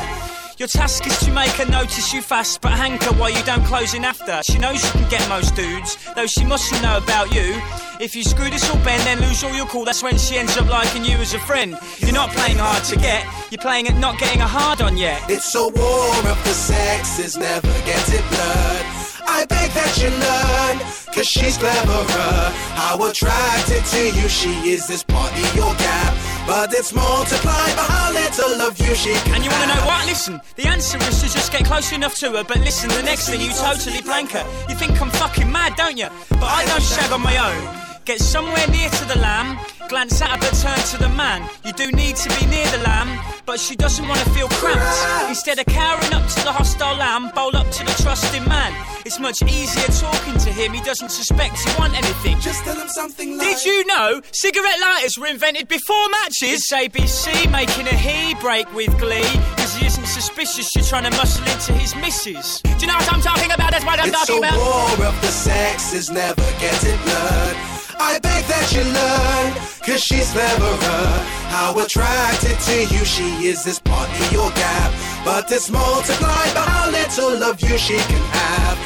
Your 0.57 0.67
task 0.67 1.07
is 1.07 1.17
to 1.19 1.31
make 1.31 1.51
her 1.51 1.65
notice 1.65 2.11
you 2.11 2.21
fast, 2.21 2.59
but 2.59 2.73
hanker 2.73 3.13
while 3.15 3.29
you 3.29 3.41
don't 3.45 3.63
close 3.63 3.93
in 3.93 4.03
after. 4.03 4.43
She 4.43 4.57
knows 4.59 4.83
she 4.83 4.91
can 4.91 5.09
get 5.09 5.23
most 5.29 5.55
dudes, 5.55 5.97
though 6.17 6.27
she 6.27 6.43
mustn't 6.43 6.81
know 6.81 6.97
about 6.97 7.33
you. 7.33 7.61
If 8.01 8.13
you 8.13 8.25
screw 8.25 8.49
this 8.49 8.69
all 8.69 8.83
bend, 8.83 9.03
then 9.03 9.21
lose 9.21 9.41
all 9.41 9.55
your 9.55 9.67
cool. 9.67 9.85
That's 9.85 10.03
when 10.03 10.17
she 10.17 10.35
ends 10.35 10.57
up 10.57 10.67
liking 10.67 11.05
you 11.05 11.15
as 11.15 11.33
a 11.33 11.39
friend. 11.39 11.77
You're 11.99 12.11
not 12.11 12.29
playing 12.31 12.57
hard 12.57 12.83
to 12.91 12.97
get, 12.97 13.25
you're 13.49 13.61
playing 13.61 13.87
at 13.87 13.95
not 13.95 14.19
getting 14.19 14.41
a 14.41 14.47
hard 14.47 14.81
on 14.81 14.97
yet. 14.97 15.23
It's 15.29 15.55
a 15.55 15.63
war 15.63 16.09
of 16.29 16.43
the 16.43 16.53
sex 16.53 17.07
sexes, 17.07 17.37
never 17.37 17.71
gets 17.85 18.11
it 18.11 18.29
blood. 18.29 19.02
I 19.33 19.45
beg 19.45 19.69
that 19.71 19.93
you 19.97 20.09
learn, 20.13 20.75
cause 21.13 21.27
she's 21.27 21.57
cleverer. 21.57 22.51
How 22.77 23.01
attracted 23.09 23.83
to 23.83 24.01
you 24.17 24.29
she 24.29 24.53
is, 24.73 24.87
this 24.87 25.03
part 25.03 25.31
of 25.31 25.55
your 25.55 25.73
gap. 25.75 26.13
But 26.45 26.73
it's 26.73 26.93
multiplied 26.93 27.75
by 27.75 27.87
how 27.95 28.11
little 28.13 28.61
of 28.67 28.77
you 28.77 28.93
she 28.95 29.13
can 29.25 29.35
And 29.35 29.43
you 29.43 29.49
wanna 29.49 29.73
know 29.73 29.85
what? 29.85 30.05
Listen, 30.05 30.41
the 30.55 30.67
answer 30.67 30.97
is 30.97 31.21
to 31.21 31.27
just 31.31 31.51
get 31.51 31.65
close 31.65 31.91
enough 31.91 32.15
to 32.19 32.31
her. 32.31 32.43
But 32.43 32.59
listen, 32.59 32.89
the 32.89 33.01
next 33.01 33.29
thing 33.29 33.41
you 33.41 33.51
totally 33.51 34.01
blank 34.01 34.31
her. 34.31 34.45
You 34.69 34.75
think 34.75 35.01
I'm 35.01 35.09
fucking 35.09 35.51
mad, 35.51 35.75
don't 35.75 35.97
you? 35.97 36.09
But 36.29 36.51
I 36.59 36.65
don't 36.65 36.83
shag 36.83 37.11
on 37.11 37.21
my 37.21 37.37
own. 37.37 37.82
Get 38.05 38.19
somewhere 38.19 38.67
near 38.67 38.89
to 38.89 39.05
the 39.05 39.17
lamb, 39.19 39.57
glance 39.87 40.21
at 40.21 40.27
her 40.29 40.37
but 40.37 40.53
turn 40.59 40.77
to 40.91 40.97
the 40.97 41.07
man. 41.15 41.49
You 41.63 41.71
do 41.71 41.89
need 41.91 42.17
to 42.17 42.29
be 42.37 42.45
near 42.47 42.67
the 42.71 42.79
lamb, 42.83 43.17
but 43.45 43.61
she 43.61 43.77
doesn't 43.77 44.05
want 44.05 44.19
to 44.19 44.29
feel 44.31 44.49
cramped. 44.49 45.29
Instead 45.29 45.57
of 45.59 45.65
cowering 45.67 46.13
up 46.13 46.27
to 46.27 46.43
the 46.43 46.51
hostile 46.51 46.97
lamb, 46.97 47.31
bowl 47.33 47.55
up 47.55 47.69
to 47.71 47.83
the 47.85 47.95
trusting 48.03 48.43
man. 48.49 48.73
It's 49.05 49.19
much 49.21 49.41
easier 49.43 49.87
talking 49.87 50.37
to 50.39 50.49
him, 50.51 50.73
he 50.73 50.81
doesn't 50.81 51.11
suspect 51.11 51.65
you 51.65 51.71
want 51.79 51.93
anything. 51.95 52.41
Just 52.41 52.65
tell 52.65 52.75
him 52.75 52.89
something 52.89 53.37
like 53.37 53.47
Did 53.47 53.65
you 53.65 53.85
know 53.85 54.19
cigarette 54.33 54.81
lighters 54.81 55.17
were 55.17 55.27
invented 55.27 55.69
before 55.69 56.09
matches? 56.09 56.59
It's 56.59 56.73
ABC 56.73 57.49
making 57.51 57.87
a 57.87 57.95
he 57.95 58.35
break 58.35 58.67
with 58.73 58.91
glee. 58.99 59.23
Cause 59.55 59.75
he 59.77 59.85
isn't 59.85 60.07
suspicious 60.07 60.75
you're 60.75 60.83
trying 60.83 61.09
to 61.09 61.11
muscle 61.11 61.47
into 61.47 61.71
his 61.73 61.95
missus. 61.95 62.59
Do 62.63 62.69
you 62.81 62.87
know 62.87 62.95
what 62.95 63.13
I'm 63.13 63.21
talking 63.21 63.51
about? 63.51 63.71
That's 63.71 63.85
what 63.85 63.97
I'm 63.97 64.09
It's 64.09 64.19
talking 64.27 64.43
a 64.43 64.47
about. 64.49 64.97
war 64.99 65.07
of 65.07 65.21
the 65.21 65.27
sexes, 65.27 66.09
never 66.11 66.41
gets 66.59 66.83
it 66.83 66.99
blood. 67.03 67.72
I 68.03 68.19
beg 68.19 68.43
that 68.51 68.67
you 68.75 68.83
learn, 68.83 69.55
cause 69.87 70.03
she's 70.03 70.29
cleverer. 70.35 71.07
How 71.55 71.71
attracted 71.79 72.59
to 72.67 72.75
you 72.93 73.05
she 73.05 73.47
is, 73.47 73.63
this 73.63 73.79
part 73.79 74.09
of 74.09 74.31
your 74.31 74.51
gap. 74.51 74.91
But 75.23 75.49
it's 75.49 75.69
multiplied 75.69 76.53
by 76.53 76.67
how 76.67 76.91
little 76.91 77.41
of 77.43 77.61
you 77.61 77.77
she 77.77 77.95
can 77.95 78.23
have. 78.35 78.79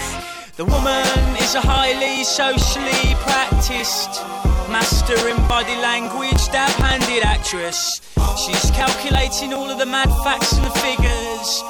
The 0.55 0.65
woman 0.65 1.18
is 1.41 1.55
a 1.55 1.61
highly 1.61 2.24
socially 2.24 3.18
practiced 3.26 4.22
master 4.70 5.18
in 5.28 5.38
body 5.47 5.76
language, 5.82 6.41
dab-handed 6.53 7.24
actress. 7.24 8.01
She's 8.38 8.70
calculating 8.72 9.53
all 9.53 9.70
of 9.70 9.80
the 9.80 9.86
mad 9.86 10.09
facts 10.24 10.53
and 10.53 10.65
the 10.65 10.76
figures 10.86 11.63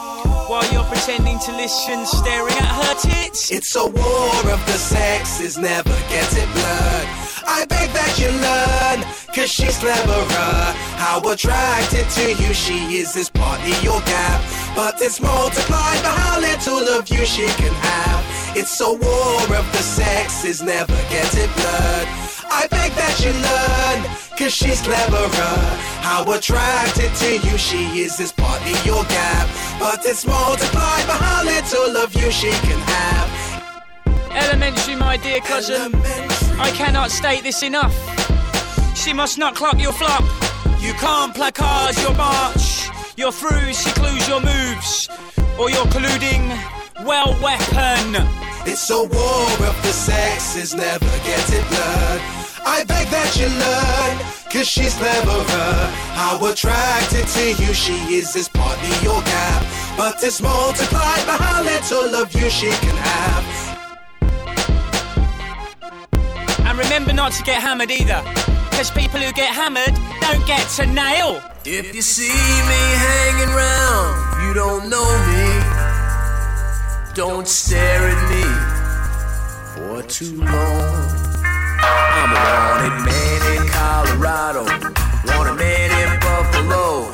while 0.49 0.67
you're 0.71 0.83
pretending 0.85 1.39
to 1.39 1.51
listen, 1.55 2.05
staring 2.05 2.57
at 2.59 2.73
her 2.79 2.93
tits. 3.07 3.51
It's 3.51 3.75
a 3.75 3.85
war 3.85 4.39
of 4.51 4.59
the 4.65 4.79
sexes, 4.79 5.57
never 5.57 5.95
gets 6.09 6.35
it 6.35 6.49
blood. 6.53 7.16
I 7.47 7.65
beg 7.65 7.89
that 7.95 8.19
you 8.19 8.27
learn, 8.27 9.07
cause 9.33 9.49
she's 9.49 9.77
cleverer. 9.79 10.75
How 10.99 11.23
attracted 11.31 12.09
to 12.19 12.35
you 12.43 12.53
she 12.53 12.99
is, 12.99 13.13
this 13.13 13.29
part 13.29 13.61
of 13.61 13.83
your 13.83 14.01
gap. 14.01 14.43
But 14.75 15.01
it's 15.01 15.21
multiplied 15.21 16.03
by 16.03 16.11
how 16.11 16.39
little 16.39 16.99
of 16.99 17.07
you 17.09 17.25
she 17.25 17.47
can 17.55 17.73
have. 17.73 18.21
It's 18.55 18.79
a 18.81 18.91
war 18.91 19.41
of 19.55 19.65
the 19.71 19.83
sexes, 19.83 20.61
never 20.61 20.99
gets 21.09 21.35
it 21.37 21.49
blood. 21.55 22.07
I 22.51 22.67
beg 22.69 22.91
that 22.99 23.15
you 23.23 23.31
learn, 23.31 23.99
cause 24.37 24.53
she's 24.53 24.81
cleverer. 24.81 25.57
How 26.03 26.29
attracted 26.29 27.15
to 27.15 27.47
you 27.47 27.57
she 27.57 28.03
is, 28.03 28.17
this 28.17 28.33
part 28.33 28.61
of 28.61 28.85
your 28.85 29.03
gap. 29.05 29.47
But 29.79 30.03
it's 30.03 30.25
multiplied 30.27 31.07
by 31.07 31.15
how 31.15 31.43
little 31.45 31.95
of 31.95 32.13
you 32.13 32.29
she 32.29 32.51
can 32.67 32.79
have. 32.91 33.29
Elementary, 34.35 34.95
my 34.95 35.15
dear 35.15 35.39
cousin. 35.39 36.26
I 36.59 36.71
cannot 36.71 37.11
state 37.11 37.43
this 37.43 37.61
enough. 37.61 37.95
She 38.95 39.13
must 39.13 39.37
not 39.37 39.55
clock 39.55 39.79
your 39.79 39.93
flop. 39.93 40.23
You 40.79 40.93
can't 40.93 41.33
placard 41.33 41.97
your 41.99 42.15
march. 42.15 42.89
You're 43.15 43.31
through, 43.31 43.73
she 43.73 43.91
clues 43.91 44.27
your 44.27 44.41
moves. 44.41 45.07
Or 45.59 45.69
you're 45.69 45.85
colluding, 45.87 46.49
well, 47.05 47.37
weapon. 47.41 48.27
It's 48.65 48.89
a 48.89 48.97
war 48.97 49.67
of 49.69 49.75
the 49.83 49.93
sexes, 49.93 50.73
never 50.73 51.05
gets 51.25 51.51
it 51.53 51.67
blood. 51.69 52.21
I 52.65 52.83
beg 52.83 53.07
that 53.07 53.37
you 53.39 53.47
learn, 53.47 54.17
cause 54.51 54.67
she's 54.67 54.93
cleverer. 54.95 55.87
How 56.13 56.43
attracted 56.45 57.27
to 57.27 57.63
you 57.63 57.73
she 57.73 57.95
is, 58.15 58.33
this 58.33 58.49
part 58.49 58.77
of 58.77 59.03
your 59.03 59.21
gap. 59.21 59.63
But 59.95 60.21
it's 60.23 60.41
multiplied 60.41 61.25
by 61.25 61.37
how 61.37 61.63
little 61.63 62.15
of 62.21 62.33
you 62.33 62.49
she 62.49 62.69
can 62.69 62.97
have. 62.97 63.66
And 66.77 66.85
remember 66.85 67.11
not 67.11 67.31
to 67.31 67.43
get 67.43 67.59
hammered 67.59 67.89
either. 67.89 68.21
Because 68.69 68.91
people 68.91 69.19
who 69.19 69.31
get 69.33 69.49
hammered 69.49 69.95
don't 70.21 70.45
get 70.45 70.61
to 70.77 70.85
nail. 70.85 71.41
If 71.65 71.95
you 71.95 72.03
see 72.03 72.29
me 72.29 72.81
hanging 73.01 73.49
round, 73.49 74.45
you 74.45 74.53
don't 74.53 74.87
know 74.87 75.09
me. 75.25 75.45
Don't 77.15 77.47
stare 77.47 78.09
at 78.13 78.21
me 78.29 78.45
for 79.73 80.03
too 80.03 80.37
long. 80.37 81.09
I'm 81.81 82.29
a 82.29 82.45
wanted 82.45 82.97
man 83.09 83.41
in 83.57 83.67
Colorado, 83.69 84.63
wanted 85.33 85.57
man 85.57 85.89
in 85.97 86.19
Buffalo, 86.19 87.09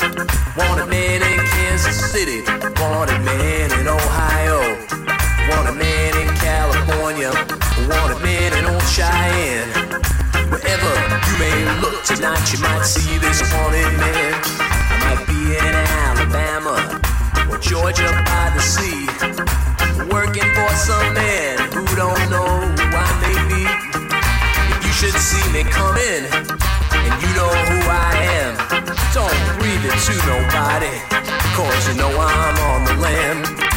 wanted 0.57 0.89
man 0.89 1.22
in 1.22 1.39
Kansas 1.39 2.11
City, 2.11 2.41
wanted 2.82 3.22
man 3.24 3.62
Cheyenne. 8.93 9.73
Wherever 10.53 10.93
you 11.25 11.35
may 11.41 11.81
look 11.81 12.03
tonight, 12.03 12.45
you 12.53 12.59
might 12.61 12.85
see 12.85 13.17
this 13.17 13.41
wanted 13.51 13.89
man. 13.97 14.37
I 14.61 14.95
might 15.01 15.25
be 15.25 15.57
in 15.57 15.73
Alabama 16.05 16.77
or 17.49 17.57
Georgia 17.57 18.05
by 18.21 18.53
the 18.53 18.61
sea, 18.61 19.09
working 20.13 20.45
for 20.53 20.69
some 20.77 21.11
man 21.15 21.57
who 21.73 21.83
don't 21.97 22.21
know 22.29 22.45
who 22.45 22.85
I 22.93 23.09
may 23.25 23.39
be. 23.49 23.65
If 24.77 24.85
you 24.85 24.93
should 24.93 25.17
see 25.17 25.41
me 25.49 25.63
coming, 25.73 26.29
and 26.29 27.13
you 27.17 27.33
know 27.33 27.49
who 27.49 27.79
I 27.89 28.13
am, 28.45 28.53
don't 29.09 29.41
breathe 29.57 29.89
it 29.89 29.97
to 30.05 30.13
nobody, 30.29 30.93
cause 31.57 31.87
you 31.89 31.95
know 31.97 32.13
I'm 32.13 32.57
on 32.69 32.85
the 32.85 33.01
lam. 33.01 33.72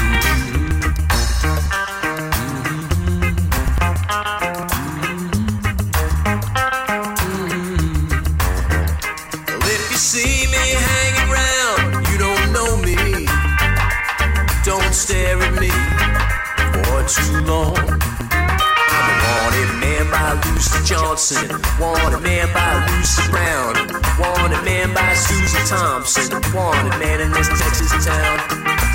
Johnson, 20.84 21.48
wanted 21.80 22.20
man 22.22 22.48
by 22.52 22.84
Lucy 22.90 23.22
Brown, 23.30 23.74
wanted 24.18 24.62
man 24.64 24.92
by 24.94 25.14
Susan 25.14 25.64
Thompson, 25.66 26.30
wanted 26.52 26.98
man 26.98 27.20
in 27.20 27.30
this 27.32 27.48
Texas 27.48 27.92
town. 28.04 28.36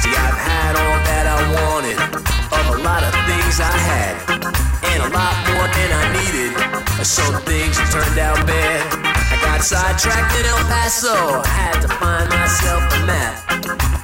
See, 0.01 0.13
I've 0.13 0.39
had 0.39 0.73
all 0.75 0.97
that 1.07 1.25
I 1.27 1.37
wanted, 1.55 1.97
of 2.51 2.65
a 2.75 2.83
lot 2.83 3.03
of 3.03 3.13
things 3.25 3.59
I 3.59 3.71
had, 3.71 4.15
and 4.91 4.99
a 5.03 5.09
lot 5.13 5.35
more 5.51 5.67
than 5.71 5.89
I 5.91 6.03
needed. 6.17 6.51
Some 7.05 7.41
things 7.43 7.77
turned 7.91 8.19
out 8.19 8.37
bad. 8.45 8.81
I 9.31 9.37
got 9.41 9.61
sidetracked 9.61 10.35
in 10.39 10.45
El 10.45 10.63
Paso, 10.69 11.41
had 11.43 11.81
to 11.81 11.87
find 11.87 12.29
myself 12.29 12.83
a 12.93 13.05
map. 13.05 13.35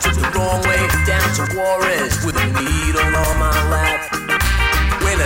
Took 0.02 0.16
the 0.16 0.28
wrong 0.36 0.62
way 0.64 0.82
down 1.06 1.28
to 1.38 1.44
Juarez 1.56 2.26
with 2.26 2.36
a 2.36 2.48
needle 2.60 3.06
on 3.06 3.40
my 3.40 3.56
lap. 3.70 3.97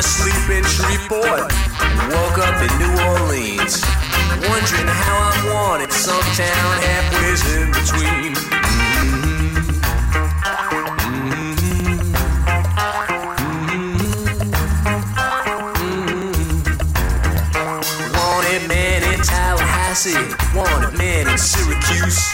Went 0.02 0.10
asleep 0.10 0.58
in 0.58 0.64
Shreveport, 0.64 1.54
woke 2.10 2.40
up 2.42 2.58
in 2.58 2.72
New 2.82 2.90
Orleans. 3.06 3.86
Wondering 4.50 4.88
how 4.90 5.30
I 5.30 5.54
wanted 5.54 5.94
some 5.94 6.24
town 6.34 6.74
halfway 6.82 7.38
in 7.54 7.70
between. 7.70 8.34
Wanted 18.18 18.68
man 18.68 19.04
in 19.14 19.22
Tallahassee, 19.22 20.18
wanted 20.58 20.98
man 20.98 21.28
in 21.28 21.38
Syracuse, 21.38 22.34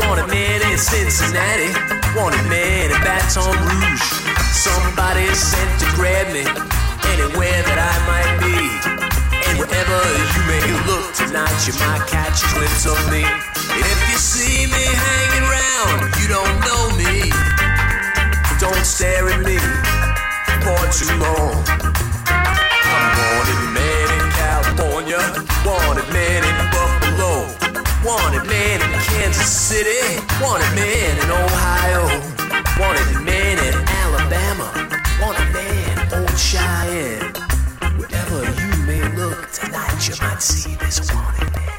wanted 0.00 0.28
man 0.28 0.70
in 0.70 0.76
Cincinnati, 0.76 1.72
wanted 2.14 2.46
man 2.50 2.90
in 2.90 3.00
Baton 3.00 3.56
Rouge. 3.56 4.02
Somebody 4.52 5.26
sent 5.32 5.80
to 5.80 5.86
grab 5.96 6.30
me 6.34 6.44
anywhere 7.20 7.60
that 7.68 7.76
I 7.76 7.96
might 8.08 8.32
be. 8.40 8.56
And 9.48 9.54
wherever 9.60 9.98
you 10.32 10.42
may 10.48 10.64
look 10.88 11.12
tonight, 11.12 11.52
you 11.68 11.76
might 11.76 12.04
catch 12.08 12.40
a 12.44 12.48
glimpse 12.56 12.86
of 12.88 12.96
me. 13.12 13.24
If 13.76 13.98
you 14.08 14.16
see 14.16 14.64
me 14.72 14.84
hanging 14.88 15.44
around, 15.44 16.16
you 16.16 16.26
don't 16.32 16.56
know 16.64 16.82
me. 16.96 17.28
Don't 18.56 18.84
stare 18.84 19.28
at 19.28 19.40
me 19.44 19.60
for 20.64 20.80
too 20.96 21.12
long. 21.20 21.60
I'm 22.88 23.08
wanted 23.20 23.60
man 23.76 24.06
in 24.16 24.26
California. 24.40 25.20
Wanted 25.64 26.08
man 26.12 26.40
in 26.40 26.56
Buffalo, 26.72 27.44
wanted 28.00 28.48
man 28.48 28.80
in 28.80 28.92
Kansas 29.12 29.44
City, 29.44 30.00
wanted 30.40 30.72
man 30.74 31.12
in 31.20 31.30
Ohio, 31.30 32.08
wanted 32.80 33.20
man 33.20 33.58
in 33.60 33.74
Alabama, 34.00 34.72
wanted 35.20 35.52
man 35.52 35.79
Cheyenne. 36.40 37.32
Wherever 37.98 38.40
you 38.60 38.70
may 38.86 39.02
look 39.14 39.52
tonight, 39.52 40.08
you 40.08 40.14
might 40.22 40.40
see 40.40 40.74
this 40.76 41.12
wanted 41.12 41.52
man. 41.52 41.70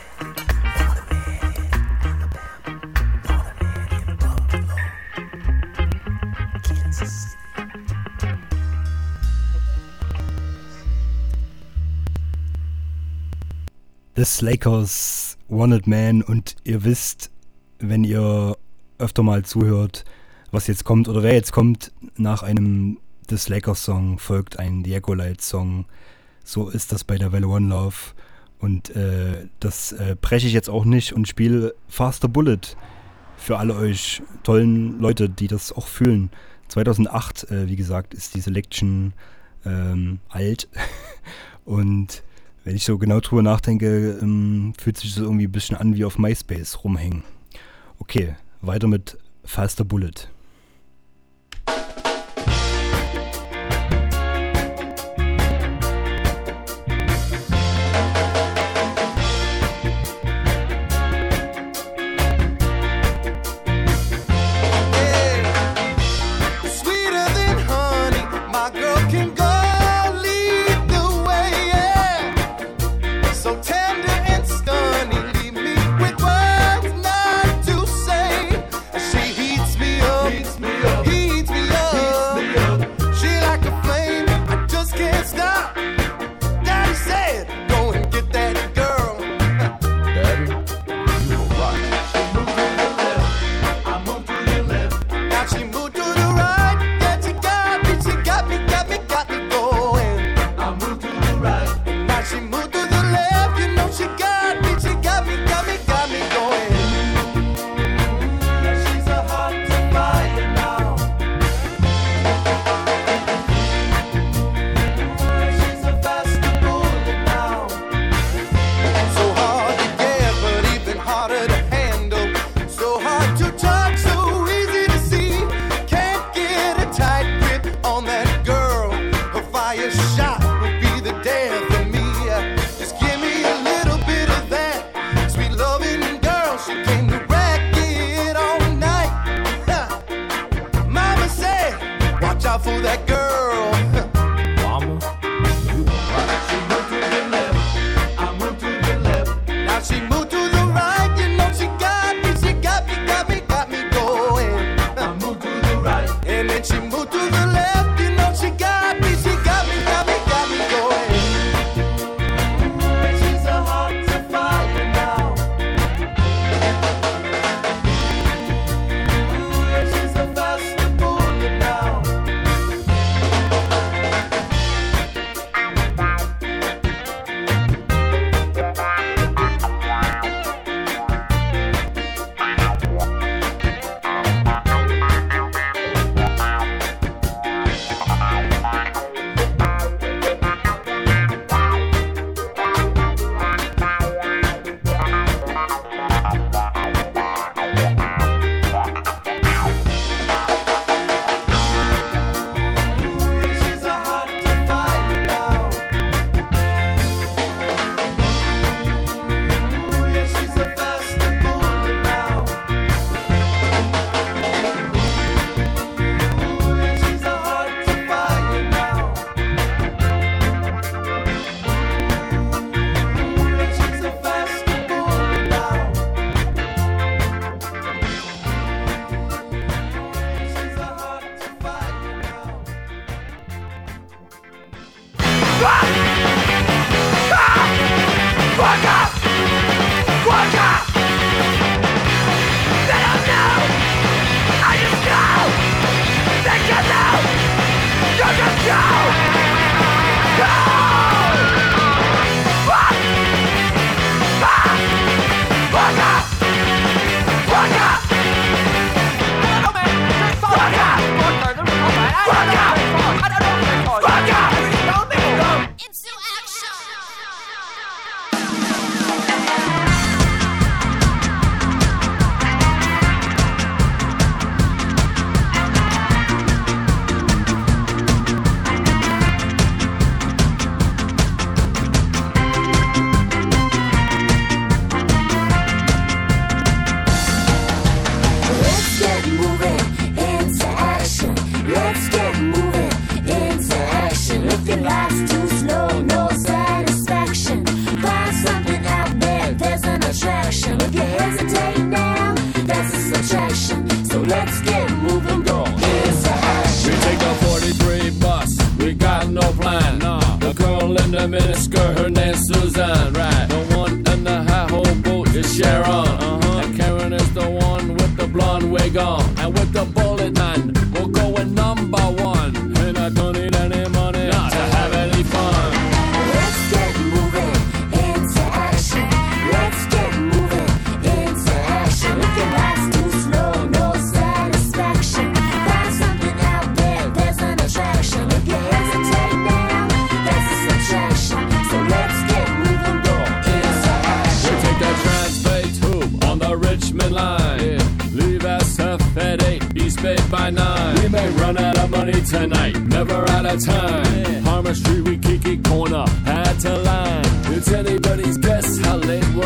des 14.16 14.42
Lakers 14.42 15.38
Wanted 15.48 15.88
Man 15.88 16.22
und 16.22 16.56
ihr 16.64 16.84
wisst, 16.84 17.32
wenn 17.80 18.04
ihr 18.04 18.56
öfter 19.00 19.24
mal 19.24 19.44
zuhört, 19.44 20.06
was 20.52 20.68
jetzt 20.68 20.84
kommt 20.84 21.08
oder 21.08 21.24
wer 21.24 21.34
jetzt 21.34 21.52
kommt, 21.52 21.92
nach 22.16 22.44
einem 22.44 23.00
des 23.32 23.48
Lakers 23.48 23.84
Song 23.84 24.20
folgt 24.20 24.60
ein 24.60 24.84
Diego 24.84 25.14
Light 25.14 25.42
Song. 25.42 25.86
So 26.44 26.70
ist 26.70 26.92
das 26.92 27.04
bei 27.04 27.18
der 27.18 27.32
Welle 27.32 27.48
One 27.48 27.70
Love 27.70 27.96
und 28.60 28.96
äh, 28.96 29.48
das 29.60 29.94
äh, 29.94 30.16
breche 30.20 30.48
ich 30.48 30.54
jetzt 30.54 30.70
auch 30.70 30.86
nicht 30.86 31.14
und 31.14 31.28
spiele 31.28 31.74
Faster 31.88 32.28
Bullet 32.28 32.60
für 33.38 33.58
alle 33.58 33.76
euch 33.76 34.22
tollen 34.44 35.00
Leute, 35.00 35.30
die 35.30 35.48
das 35.48 35.72
auch 35.72 35.88
fühlen. 35.88 36.30
2008, 36.68 37.50
äh, 37.50 37.68
wie 37.68 37.76
gesagt, 37.76 38.14
ist 38.14 38.36
die 38.36 38.42
Selection 38.42 39.14
ähm, 39.66 40.20
alt 40.30 40.68
und 41.66 42.24
wenn 42.64 42.76
ich 42.76 42.86
so 42.86 42.98
genau 42.98 43.20
drüber 43.22 43.42
nachdenke, 43.42 44.20
ähm, 44.22 44.74
fühlt 44.78 44.98
sich 44.98 45.16
das 45.16 45.24
irgendwie 45.24 45.48
ein 45.48 45.52
bisschen 45.52 45.78
an 45.78 45.96
wie 45.96 46.06
auf 46.06 46.20
MySpace 46.20 46.84
rumhängen. 46.84 47.24
Okay, 47.98 48.36
weiter 48.62 48.88
mit 48.88 49.18
Faster 49.44 49.86
Bullet. 49.86 50.30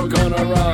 gonna 0.07 0.45
rock. 0.45 0.64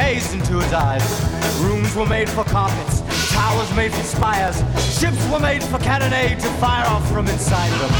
gazed 0.00 0.32
into 0.32 0.54
his 0.58 0.72
eyes. 0.72 1.06
Rooms 1.60 1.94
were 1.94 2.06
made 2.06 2.28
for 2.28 2.44
carpets, 2.44 3.02
towers 3.32 3.70
made 3.76 3.92
for 3.92 4.02
spires, 4.02 4.56
ships 4.98 5.22
were 5.30 5.38
made 5.40 5.62
for 5.62 5.78
cannonade 5.78 6.38
to 6.40 6.48
fire 6.62 6.86
off 6.86 7.06
from 7.12 7.26
inside 7.28 7.72
them. 7.80 7.92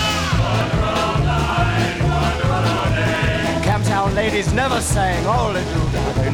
Camptown 3.68 4.14
ladies 4.14 4.53
never 4.53 4.80
sang, 4.80 5.26
all 5.26 5.53
they 5.53 5.64
do, 5.74 5.82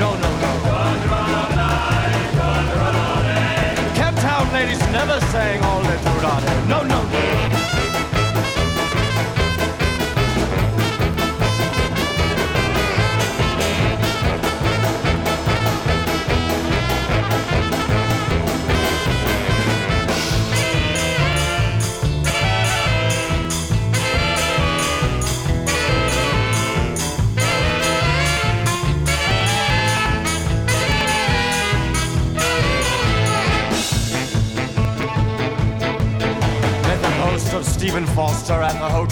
no, 0.03 0.11
no, 0.23 0.31
no. 0.43 0.53
Camptown 4.01 4.45
ladies 4.53 4.81
never 4.99 5.19
sang, 5.33 5.63
all 5.65 5.83
they 5.83 5.99
do, 6.07 6.15
no, 6.69 6.83
no. 6.83 7.03
no. 7.03 7.46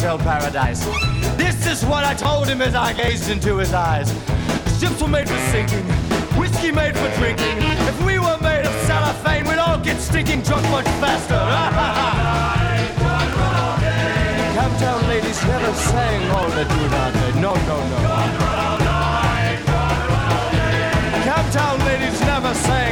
Hotel 0.05 0.19
Paradise. 0.19 0.85
This 1.39 1.67
is 1.67 1.83
what 1.83 2.05
I 2.05 2.13
told 2.13 2.47
him 2.47 2.61
as 2.61 2.75
I 2.75 2.93
gazed 2.93 3.31
into 3.31 3.57
his 3.57 3.73
eyes. 3.73 4.13
Ships 4.79 5.01
were 5.01 5.09
made 5.09 5.27
for 5.27 5.39
sinking, 5.49 5.87
whiskey 6.39 6.71
made 6.71 6.95
for 6.95 7.09
drinking. 7.17 7.57
If 7.89 8.05
we 8.05 8.19
were 8.19 8.37
made 8.43 8.67
of 8.67 8.75
cellophane, 8.85 9.49
we'd 9.49 9.57
all 9.57 9.79
get 9.79 9.99
stinking 9.99 10.43
drunk 10.43 10.69
much 10.69 10.85
faster. 11.01 11.41
Camptown 14.57 15.09
ladies 15.09 15.43
never 15.47 15.73
sang 15.73 16.31
all 16.33 16.45
oh, 16.45 16.51
that 16.51 16.69
do 16.69 16.83
not. 16.93 17.15
No, 17.41 17.55
no, 17.65 17.77
no. 17.89 17.99
Camptown 21.25 21.79
ladies 21.87 22.21
never 22.21 22.53
sang 22.53 22.84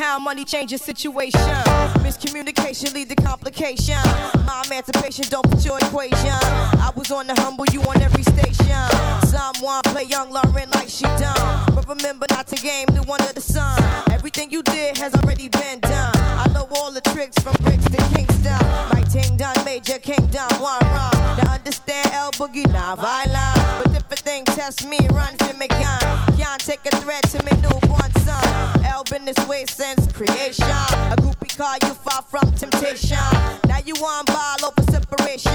how 0.00 0.18
money 0.18 0.46
changes 0.46 0.80
situation. 0.80 1.40
Miscommunication 2.00 2.94
lead 2.94 3.10
to 3.10 3.16
complication. 3.16 4.00
My 4.46 4.62
emancipation 4.66 5.26
don't 5.28 5.46
fit 5.50 5.64
your 5.66 5.78
equation. 5.78 6.40
I 6.86 6.90
was 6.96 7.10
on 7.10 7.26
the 7.26 7.34
humble, 7.34 7.66
you 7.66 7.82
on 7.82 8.00
every 8.00 8.22
station. 8.22 8.80
Someone 9.28 9.82
play 9.92 10.04
young 10.04 10.32
Lauryn 10.32 10.74
like 10.74 10.88
she 10.88 11.04
done. 11.04 11.74
But 11.74 11.86
remember 11.86 12.24
not 12.30 12.46
to 12.46 12.56
game 12.56 12.86
the 12.86 13.02
one 13.02 13.20
of 13.20 13.34
the 13.34 13.42
sun. 13.42 13.78
Everything 14.10 14.50
you 14.50 14.62
did 14.62 14.96
has 14.96 15.14
already 15.16 15.48
been 15.48 15.80
done. 15.80 16.16
I 16.16 16.50
know 16.54 16.66
all 16.76 16.90
the 16.90 17.02
tricks 17.12 17.38
from 17.42 17.54
bricks 17.60 17.84
to 17.84 17.98
Kingston. 18.14 18.58
My 18.94 19.04
ting 19.12 19.36
done, 19.36 19.62
major 19.66 19.98
kingdom, 19.98 20.48
one 20.60 20.80
wrong. 20.80 21.12
Now 21.36 21.52
understand 21.52 22.08
L 22.14 22.30
Boogie, 22.32 22.66
not 22.72 22.98
violent. 22.98 23.89
But 24.10 24.18
if 24.18 24.26
a 24.26 24.28
thing 24.28 24.44
test 24.44 24.88
me, 24.88 24.98
run 25.12 25.36
for 25.36 25.56
me 25.56 25.68
gun. 25.68 26.00
Can't 26.36 26.60
take 26.60 26.84
a 26.84 26.96
threat 26.96 27.22
to 27.30 27.44
me 27.44 27.52
newborn 27.62 28.12
son. 28.24 28.76
Been 29.08 29.24
this 29.24 29.44
way 29.48 29.64
since 29.66 30.06
creation. 30.12 30.62
A 31.10 31.16
groupie 31.18 31.56
call 31.56 31.74
you 31.82 31.94
far 31.94 32.22
from 32.22 32.52
temptation. 32.52 33.18
Now 33.66 33.78
you 33.84 33.94
on 33.96 34.24
ball 34.26 34.70
over 34.70 34.82
separation. 34.92 35.50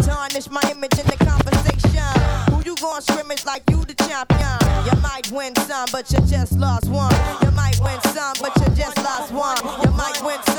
Tarnish 0.00 0.48
my 0.48 0.62
image 0.70 0.96
in 0.98 1.04
the 1.04 1.16
conversation. 1.20 2.00
Who 2.48 2.62
you 2.64 2.74
gon' 2.76 3.02
scrimmage 3.02 3.44
like 3.44 3.62
you 3.68 3.84
the 3.84 3.92
champion? 4.08 4.56
You 4.86 4.98
might 5.02 5.30
win 5.30 5.54
some, 5.68 5.88
but 5.92 6.10
you 6.12 6.20
just 6.20 6.52
lost 6.52 6.88
one. 6.88 7.12
You 7.42 7.50
might 7.50 7.78
win 7.80 8.00
some, 8.14 8.36
but 8.40 8.56
you 8.56 8.74
just 8.74 8.96
lost 9.04 9.32
one. 9.32 9.58
You 9.84 9.90
might 9.92 10.22
win 10.24 10.40
some, 10.44 10.53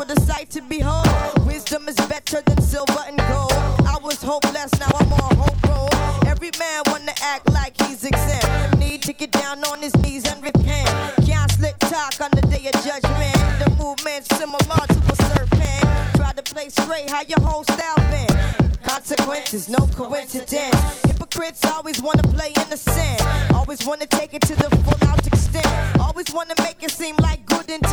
with 0.00 0.16
a 0.16 0.20
sight 0.22 0.48
to 0.48 0.62
behold. 0.62 1.06
Wisdom 1.46 1.86
is 1.86 1.96
better 2.08 2.40
than 2.40 2.60
silver 2.62 3.02
and 3.06 3.18
gold. 3.28 3.52
I 3.84 3.98
was 4.02 4.22
hopeless, 4.22 4.72
now 4.80 4.88
I'm 4.98 5.12
on 5.12 5.36
hope 5.36 5.62
roll. 5.68 5.90
Every 6.26 6.50
man 6.58 6.82
wanna 6.86 7.12
act 7.20 7.50
like 7.52 7.76
he's 7.82 8.02
exempt. 8.04 8.78
Need 8.78 9.02
to 9.02 9.12
get 9.12 9.30
down 9.30 9.62
on 9.64 9.82
his 9.82 9.94
knees 9.96 10.24
and 10.26 10.42
repent. 10.42 10.88
Can't 11.26 11.52
slick 11.52 11.78
talk 11.80 12.18
on 12.22 12.30
the 12.32 12.40
day 12.48 12.64
of 12.72 12.76
judgment. 12.82 13.36
The 13.60 13.68
movement's 13.78 14.28
similar 14.38 14.82
to 14.94 14.98
a 15.12 15.16
serpent. 15.28 15.84
Try 16.16 16.32
to 16.32 16.42
play 16.42 16.70
straight, 16.70 17.10
how 17.10 17.22
your 17.28 17.40
whole 17.40 17.64
style 17.64 18.00
been. 18.10 18.32
Consequences, 18.82 19.68
no 19.68 19.86
coincidence. 19.88 20.80
Hypocrites 21.04 21.62
always 21.66 22.00
wanna 22.00 22.22
play 22.22 22.52
innocent. 22.56 23.20
Always 23.52 23.84
wanna 23.84 24.06
take 24.06 24.32
it 24.32 24.42
to 24.48 24.56
the 24.56 24.70
full 24.82 25.08
out 25.08 25.26
extent. 25.26 25.68
Always 26.00 26.32
wanna 26.32 26.54
make 26.60 26.82
it 26.82 26.90
seem 26.90 27.16
like 27.16 27.44
good 27.44 27.68
intent. 27.68 27.89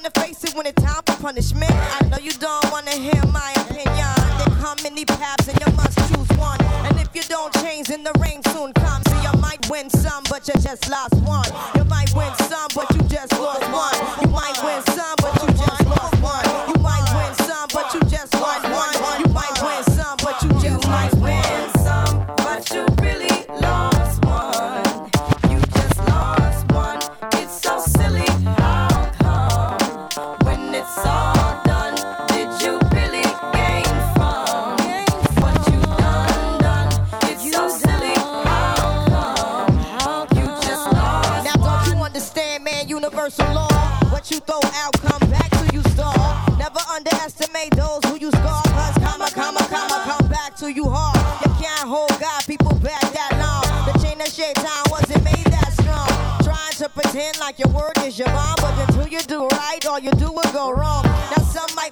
Wanna 0.00 0.26
face 0.26 0.44
it 0.44 0.54
when 0.54 0.64
it's 0.64 0.82
time 0.82 1.02
for 1.04 1.14
punishment. 1.20 1.70
I 1.70 2.08
know 2.08 2.16
you 2.16 2.32
don't 2.32 2.72
wanna 2.72 2.92
hear 2.92 3.22
my 3.26 3.52
opinion. 3.68 4.08
There 4.38 4.56
come 4.56 4.78
many 4.82 5.04
paths 5.04 5.46
and 5.46 5.60
you 5.60 5.70
must 5.76 5.98
choose 6.08 6.38
one. 6.38 6.58
And 6.88 6.98
if 6.98 7.14
you 7.14 7.20
don't 7.28 7.52
change, 7.60 7.88
then 7.88 8.02
the 8.02 8.12
rain 8.18 8.42
soon 8.44 8.72
comes. 8.72 9.04
So 9.10 9.20
you 9.20 9.38
might 9.42 9.68
win 9.68 9.90
some, 9.90 10.24
but 10.30 10.48
you 10.48 10.54
just 10.54 10.88
lost 10.88 11.16
one. 11.16 11.44
You 11.76 11.84
might 11.84 12.08
win 12.14 12.32
some, 12.36 12.49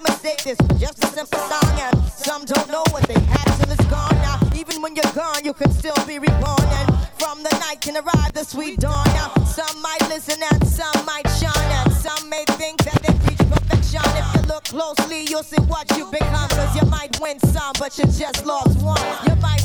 might 0.02 0.10
mistake 0.10 0.42
this 0.44 0.58
just 0.78 1.02
a 1.02 1.06
simple 1.08 1.38
song, 1.38 1.80
and 1.80 2.12
some 2.12 2.44
don't 2.44 2.70
know 2.70 2.84
what 2.90 3.02
they 3.04 3.18
had 3.20 3.44
till 3.58 3.72
it's 3.72 3.84
gone. 3.86 4.14
Now 4.16 4.38
even 4.54 4.82
when 4.82 4.94
you're 4.94 5.12
gone, 5.14 5.44
you 5.44 5.52
can 5.52 5.70
still 5.70 5.96
be 6.06 6.18
reborn, 6.18 6.68
and 6.80 7.08
from 7.18 7.42
the 7.42 7.50
night 7.60 7.80
can 7.80 7.96
arrive 7.96 8.32
the 8.34 8.44
sweet 8.44 8.80
dawn. 8.80 9.06
Now 9.08 9.32
some 9.44 9.80
might 9.82 10.02
listen 10.08 10.40
and 10.52 10.66
some 10.66 11.04
might 11.06 11.26
shine, 11.40 11.70
and 11.80 11.92
some 11.92 12.28
may 12.28 12.44
think 12.60 12.82
that 12.84 13.02
they 13.02 13.14
reach 13.28 13.38
perfection. 13.50 14.02
If 14.04 14.34
you 14.34 14.42
look 14.48 14.64
closely, 14.64 15.22
you'll 15.28 15.42
see 15.42 15.62
what 15.62 15.90
you 15.96 16.10
become. 16.10 16.48
Cause 16.50 16.76
you 16.76 16.88
might 16.88 17.18
win 17.20 17.38
some, 17.40 17.72
but 17.78 17.96
you 17.98 18.04
just 18.04 18.44
lost 18.46 18.80
one. 18.82 19.00
You 19.26 19.34
might 19.36 19.57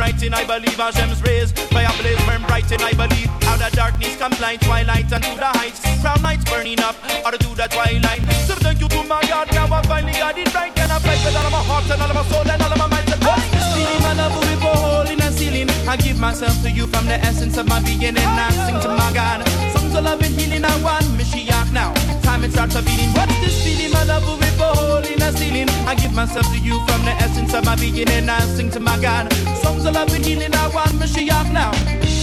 in 0.00 0.34
I 0.34 0.44
believe. 0.44 0.76
Hashem's 0.76 1.20
rays, 1.22 1.52
fire 1.68 1.92
blaze, 2.00 2.20
burn 2.24 2.42
bright 2.48 2.70
in 2.72 2.80
I 2.80 2.92
believe. 2.92 3.28
Out 3.44 3.60
of 3.60 3.72
darkness 3.72 4.16
comes 4.16 4.40
light, 4.40 4.60
twilight 4.60 5.12
and 5.12 5.22
to 5.22 5.34
the 5.36 5.50
heights. 5.60 5.80
Crown 6.00 6.20
lights 6.22 6.44
burning 6.44 6.80
up, 6.80 6.96
out 7.24 7.38
to 7.38 7.48
the 7.54 7.66
twilight. 7.68 8.22
So 8.48 8.54
thank 8.54 8.80
you 8.80 8.88
to 8.88 9.02
my 9.04 9.20
God, 9.28 9.52
now 9.52 9.68
I 9.72 9.82
finally 9.82 10.12
got 10.12 10.38
it 10.38 10.52
right. 10.54 10.72
And 10.78 10.92
I 10.92 10.98
fight 10.98 11.20
with 11.24 11.36
all 11.36 11.46
of 11.46 11.52
my 11.52 11.62
heart 11.62 11.84
and 11.90 12.00
all 12.00 12.10
of 12.10 12.16
my 12.16 12.24
soul 12.32 12.48
and 12.48 12.62
all 12.62 12.72
of 12.72 12.78
my 12.78 12.86
mind. 12.88 13.12
And 13.12 13.22
what's 13.24 13.44
this 13.52 13.66
feeling, 13.76 14.02
my 14.02 14.12
love 14.14 14.34
with 14.40 14.50
a 14.50 14.56
hole 14.56 15.08
in 15.08 15.20
a 15.20 15.30
ceiling? 15.30 15.70
I 15.86 15.96
give 15.96 16.18
myself 16.18 16.56
to 16.62 16.70
you 16.70 16.86
from 16.86 17.06
the 17.06 17.18
essence 17.20 17.56
of 17.58 17.68
my 17.68 17.80
being 17.84 18.04
and 18.04 18.18
I 18.18 18.50
sing 18.66 18.80
to 18.80 18.88
my 18.88 19.12
God. 19.12 19.46
Songs 19.76 19.94
of 19.94 20.04
love 20.04 20.22
and 20.22 20.34
healing, 20.34 20.64
I 20.64 20.74
want 20.82 21.04
Mashiach 21.18 21.72
now. 21.72 21.92
Time 22.22 22.44
it 22.44 22.52
starts 22.52 22.74
a 22.74 22.82
beating. 22.82 23.12
What's 23.12 23.36
this 23.40 23.56
feeling, 23.62 23.92
my 23.92 24.04
love 24.04 24.24
with 24.24 24.39
hole 24.74 25.04
in 25.04 25.22
a 25.22 25.32
ceiling? 25.32 25.68
I 25.86 25.94
give 25.94 26.12
myself 26.12 26.46
to 26.52 26.58
you 26.58 26.78
from 26.86 27.04
the 27.04 27.14
essence 27.24 27.54
of 27.54 27.64
my 27.64 27.76
being 27.76 28.08
and 28.08 28.30
I 28.30 28.40
sing 28.56 28.70
to 28.70 28.80
my 28.80 29.00
God. 29.00 29.32
Songs 29.62 29.84
of 29.84 29.94
love 29.94 30.12
and 30.14 30.24
healing, 30.24 30.54
I 30.54 30.68
want 30.68 30.90
Mashiach 30.92 31.52
now. 31.52 32.19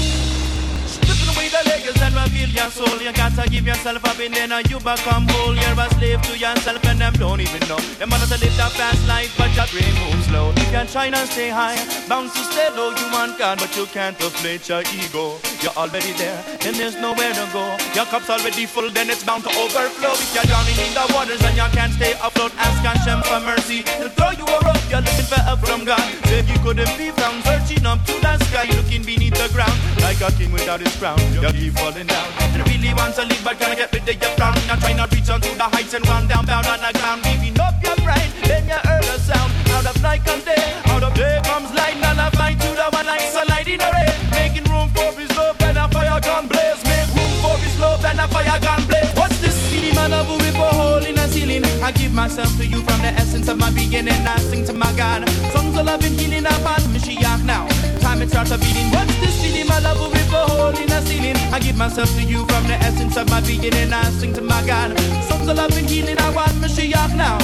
Away 1.48 1.64
the 1.64 1.69
layers 1.69 2.02
and 2.02 2.15
reveal 2.15 2.49
your 2.49 2.69
soul. 2.72 2.99
You 3.02 3.14
gotta 3.14 3.49
give 3.49 3.65
yourself 3.65 4.03
up 4.03 4.19
and 4.19 4.34
then 4.34 4.52
you 4.69 4.80
become 4.80 5.28
whole. 5.30 5.56
You're 5.56 5.80
a 5.80 5.88
slave 5.95 6.22
to 6.24 6.38
yourself 6.38 6.84
and 6.86 6.99
them 6.99 7.14
don't 7.14 7.40
even 7.40 7.64
know. 7.69 7.80
Them 7.99 8.10
to 8.10 8.28
live 8.36 8.57
that 8.57 8.72
fast 8.76 9.07
life, 9.07 9.32
but 9.38 9.56
your 9.56 9.68
brain 9.72 9.94
moves 10.03 10.28
slow. 10.28 10.49
You 10.49 10.68
can 10.76 10.88
try 10.88 11.07
and 11.07 11.15
stay 11.30 11.49
high, 11.49 11.80
bound 12.10 12.32
to 12.32 12.44
stay 12.52 12.69
low. 12.76 12.91
You 12.91 13.07
want 13.14 13.38
God, 13.40 13.60
but 13.60 13.72
you 13.78 13.86
can't 13.88 14.18
deflate 14.19 14.68
your 14.68 14.84
ego. 14.91 15.40
You're 15.64 15.78
already 15.80 16.11
there, 16.19 16.44
then 16.60 16.76
there's 16.76 16.99
nowhere 16.99 17.32
to 17.32 17.45
go. 17.53 17.64
Your 17.95 18.06
cup's 18.11 18.30
already 18.30 18.65
full, 18.65 18.90
then 18.91 19.10
it's 19.10 19.24
bound 19.24 19.44
to 19.44 19.52
overflow. 19.56 20.14
If 20.19 20.36
you're 20.36 20.44
drowning 20.44 20.80
in 20.84 20.91
the 20.94 21.06
waters 21.15 21.41
and 21.44 21.56
you 21.56 21.68
can't 21.72 21.94
stay 21.94 22.11
afloat, 22.19 22.52
ask 22.60 22.84
Hashem 22.84 23.24
for 23.24 23.40
mercy. 23.40 23.88
He'll 23.98 24.11
throw 24.11 24.32
you 24.36 24.44
a 24.44 24.60
rope. 24.68 24.84
You're 24.91 24.99
looking 24.99 25.28
for 25.32 25.40
help 25.40 25.64
from 25.64 25.86
God. 25.86 26.03
If 26.28 26.49
you 26.52 26.60
couldn't 26.60 26.91
be 26.98 27.11
found, 27.15 27.44
searching 27.48 27.86
up 27.86 28.03
to 28.06 28.14
the 28.19 28.36
sky, 28.52 28.68
looking 28.76 29.03
beneath 29.03 29.40
the 29.40 29.48
ground 29.56 29.76
like 30.03 30.19
a 30.22 30.32
king 30.36 30.52
without 30.52 30.80
his 30.80 30.95
crown. 30.98 31.19
You 31.38 31.54
keep 31.54 31.74
falling 31.78 32.08
down. 32.08 32.28
And 32.58 32.66
really 32.66 32.94
want 32.98 33.14
to 33.14 33.24
live, 33.24 33.42
but 33.44 33.60
can't 33.60 33.78
get 33.78 33.94
rid 33.94 34.10
of 34.10 34.18
your 34.18 34.32
frown. 34.34 34.58
Now 34.66 34.76
trying 34.82 34.98
to 34.98 35.06
reach 35.14 35.30
onto 35.30 35.54
the 35.54 35.70
heights 35.70 35.94
and 35.94 36.02
run 36.08 36.28
down, 36.28 36.48
bound 36.48 36.66
on 36.66 36.82
the 36.82 36.90
ground. 36.98 37.22
Giving 37.22 37.60
up 37.62 37.78
your 37.84 37.96
pride, 38.02 38.32
then 38.50 38.66
you 38.66 38.80
heard 38.82 39.06
a 39.06 39.20
sound. 39.22 39.54
Out 39.78 39.86
of 39.86 40.02
night 40.02 40.26
comes 40.26 40.44
day, 40.44 40.74
out 40.90 41.04
of 41.04 41.14
day 41.14 41.40
comes 41.46 41.70
light. 41.78 41.94
And 41.94 42.18
I 42.20 42.30
find 42.32 42.58
to 42.60 42.70
the 42.74 42.90
one 42.90 43.06
like 43.06 43.22
sunlight 43.22 43.68
in 43.70 43.78
the 43.78 43.86
rain. 43.86 44.18
Making 44.34 44.66
room 44.66 44.90
for 44.90 45.14
his 45.14 45.30
love 45.38 45.62
and 45.62 45.78
a 45.78 45.86
fire 45.94 46.20
gun 46.26 46.48
blaze. 46.50 46.82
Make 46.90 47.06
room 47.14 47.34
for 47.46 47.56
his 47.62 47.78
love 47.78 48.04
and 48.04 48.20
a 48.20 48.28
fire 48.34 48.60
gun 48.60 48.82
blaze. 48.90 49.14
What's 49.14 49.38
this 49.38 49.54
feeling, 49.70 49.94
man? 49.94 50.14
Of 50.18 50.26
with 50.42 50.58
a 50.58 50.70
hole 50.74 51.06
in 51.06 51.22
a 51.22 51.28
ceiling. 51.30 51.62
I 51.86 51.92
give 51.92 52.14
myself 52.14 52.50
to 52.58 52.66
you 52.66 52.82
from 52.82 53.00
the 53.06 53.14
essence 53.14 53.48
of 53.48 53.60
my 53.62 53.70
beginning. 53.70 54.26
I 54.26 54.42
sing 54.50 54.66
to 54.66 54.74
my 54.74 54.90
God. 54.98 55.30
Songs 55.54 55.78
of 55.78 55.86
love 55.86 56.02
and 56.02 56.18
healing, 56.18 56.48
I'm 56.50 56.66
on 56.66 56.82
Mashiach 56.90 57.46
now. 57.46 57.77
Time 58.18 58.26
it 58.26 58.31
starts 58.31 58.49
a 58.49 58.57
beating. 58.57 58.89
What's 58.89 59.15
this 59.19 59.39
feeling, 59.44 59.68
my 59.68 59.77
love 59.77 59.99
with 60.11 60.34
a 60.34 60.45
hole 60.49 60.76
in 60.76 60.91
a 60.91 61.02
ceiling? 61.06 61.35
I 61.53 61.60
give 61.60 61.77
myself 61.77 62.10
to 62.15 62.23
you 62.23 62.48
from 62.48 62.65
the 62.65 62.73
essence 62.73 63.15
of 63.15 63.30
my 63.30 63.41
beginning. 63.41 63.94
I 63.94 64.03
sing 64.06 64.34
to 64.34 64.41
my 64.41 64.65
God. 64.65 64.98
Songs 65.30 65.48
of 65.48 65.56
love 65.56 65.77
and 65.77 65.88
healing, 65.88 66.18
I 66.18 66.31
want 66.31 66.52
Mashiach 66.53 67.15
now. 67.15 67.38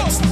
Christ. 0.00 0.29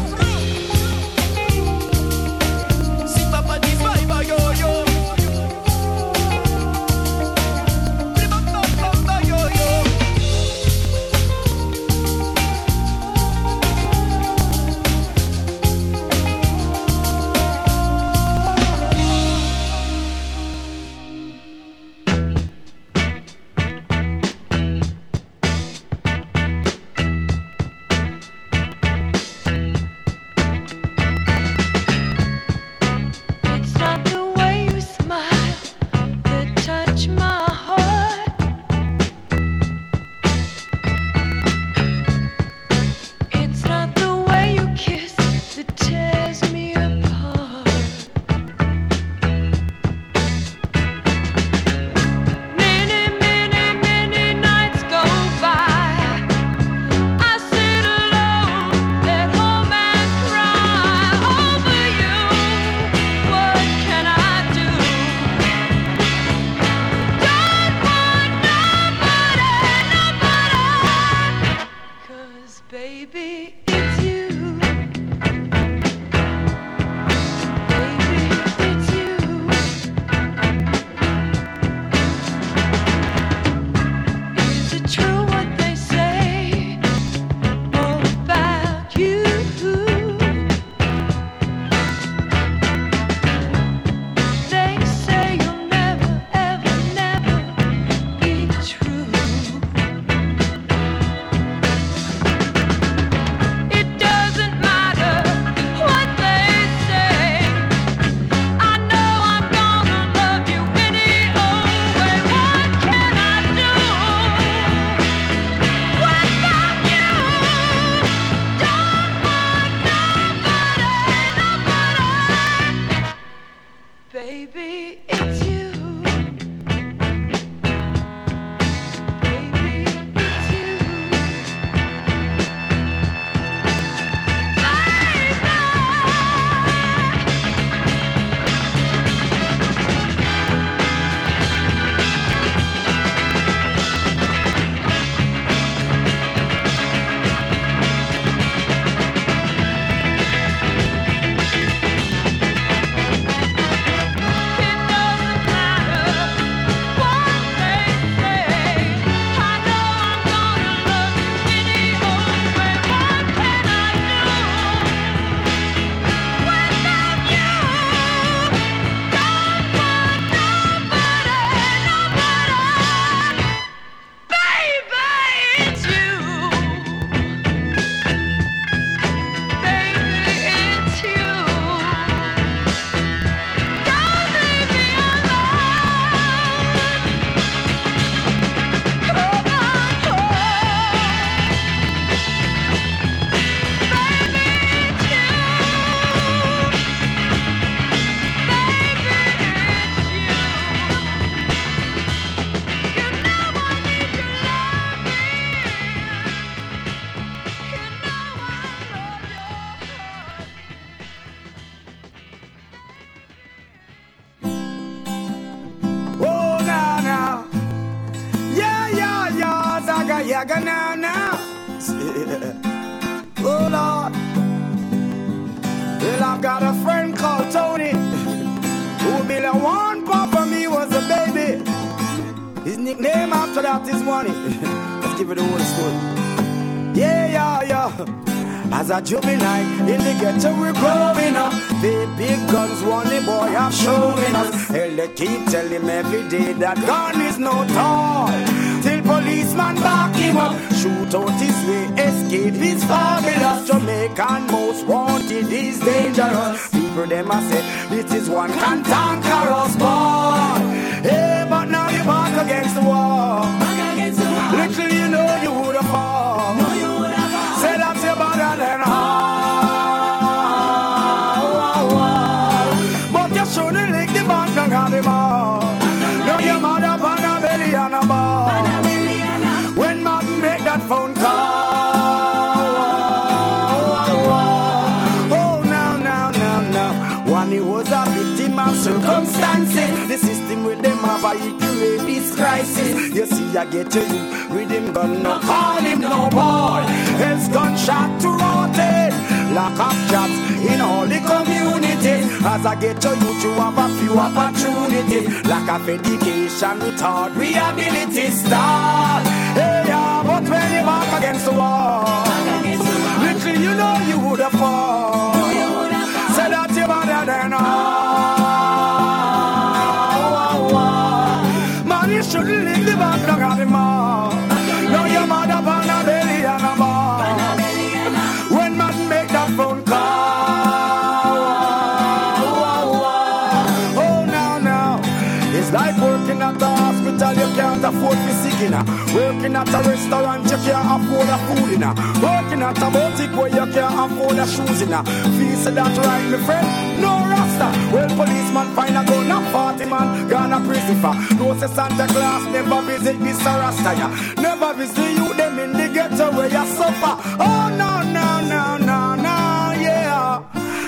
afford 337.98 338.18
to 338.18 338.32
sick 338.42 338.60
in 338.62 338.74
Working 339.14 339.56
at 339.56 339.68
a 339.68 339.80
restaurant, 339.88 340.44
you 340.44 340.58
can't 340.62 340.86
afford 340.94 341.28
a 341.28 341.38
food 341.46 341.72
in 341.74 341.84
Working 342.22 342.62
at 342.62 342.78
a 342.78 342.88
boutique 342.90 343.36
where 343.36 343.50
you 343.50 343.66
can't 343.72 344.12
afford 344.12 344.38
a 344.38 344.46
shoes 344.46 344.82
in 344.82 344.94
Fees 345.36 345.64
that 345.64 345.96
right, 345.98 346.30
my 346.30 346.38
friend, 346.46 347.02
no 347.02 347.12
rasta. 347.26 347.68
Well, 347.92 348.08
policeman 348.16 348.68
find 348.74 348.96
a 348.96 349.02
gun, 349.04 349.30
a 349.30 349.38
party 349.52 349.84
man, 349.86 350.28
gone 350.28 350.52
a 350.52 350.60
prison 350.66 350.96
for. 351.02 351.14
No 351.36 351.54
say 351.58 351.66
Santa 351.68 352.06
Claus, 352.06 352.44
never 352.46 352.82
visit 352.82 353.18
this 353.20 353.44
rasta, 353.44 353.92
yeah. 353.98 354.34
Never 354.40 354.74
visit 354.74 355.10
you, 355.18 355.34
them 355.34 355.58
in 355.58 355.72
the 355.72 355.88
ghetto 355.92 356.30
where 356.36 356.48
you 356.48 356.66
suffer. 356.66 357.14
Oh, 357.40 357.68
no, 357.82 358.02
no, 358.02 358.40
no, 358.52 358.76
no, 358.78 359.14
no, 359.14 359.36
yeah. 359.80 360.42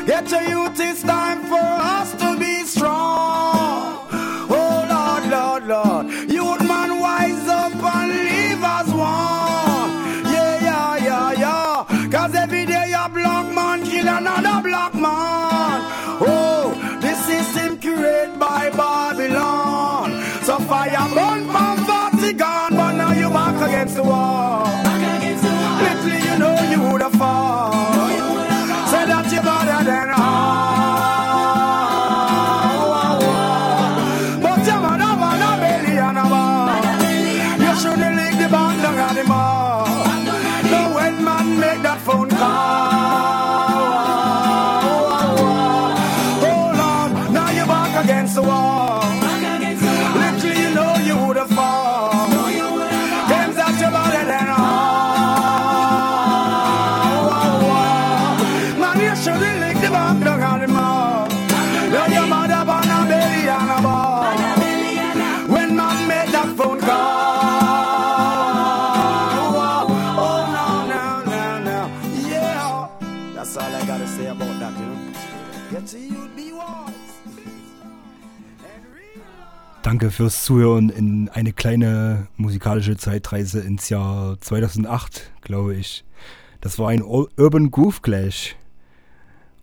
Get 0.06 0.30
your 0.30 0.42
youth 0.42 0.69
Danke 80.00 80.14
fürs 80.14 80.46
Zuhören 80.46 80.88
in 80.88 81.28
eine 81.28 81.52
kleine 81.52 82.28
musikalische 82.38 82.96
Zeitreise 82.96 83.60
ins 83.60 83.90
Jahr 83.90 84.40
2008, 84.40 85.30
glaube 85.42 85.76
ich. 85.76 86.06
Das 86.62 86.78
war 86.78 86.88
ein 86.88 87.02
Urban 87.02 87.70
Groove 87.70 88.00
Clash. 88.00 88.56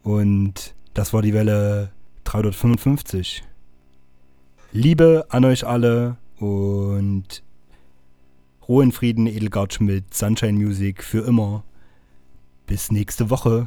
Und 0.03 0.75
das 0.93 1.11
war 1.11 1.23
die 1.23 1.33
Welle 1.33 1.91
355. 2.25 3.43
Liebe 4.71 5.25
an 5.29 5.43
euch 5.43 5.65
alle 5.65 6.17
und 6.37 7.41
Ruhe 8.67 8.83
in 8.83 8.91
Frieden, 8.91 9.25
Edelgard 9.25 9.73
Schmidt, 9.73 10.13
Sunshine 10.13 10.53
Music 10.53 11.03
für 11.03 11.25
immer. 11.25 11.63
Bis 12.67 12.91
nächste 12.91 13.31
Woche. 13.31 13.65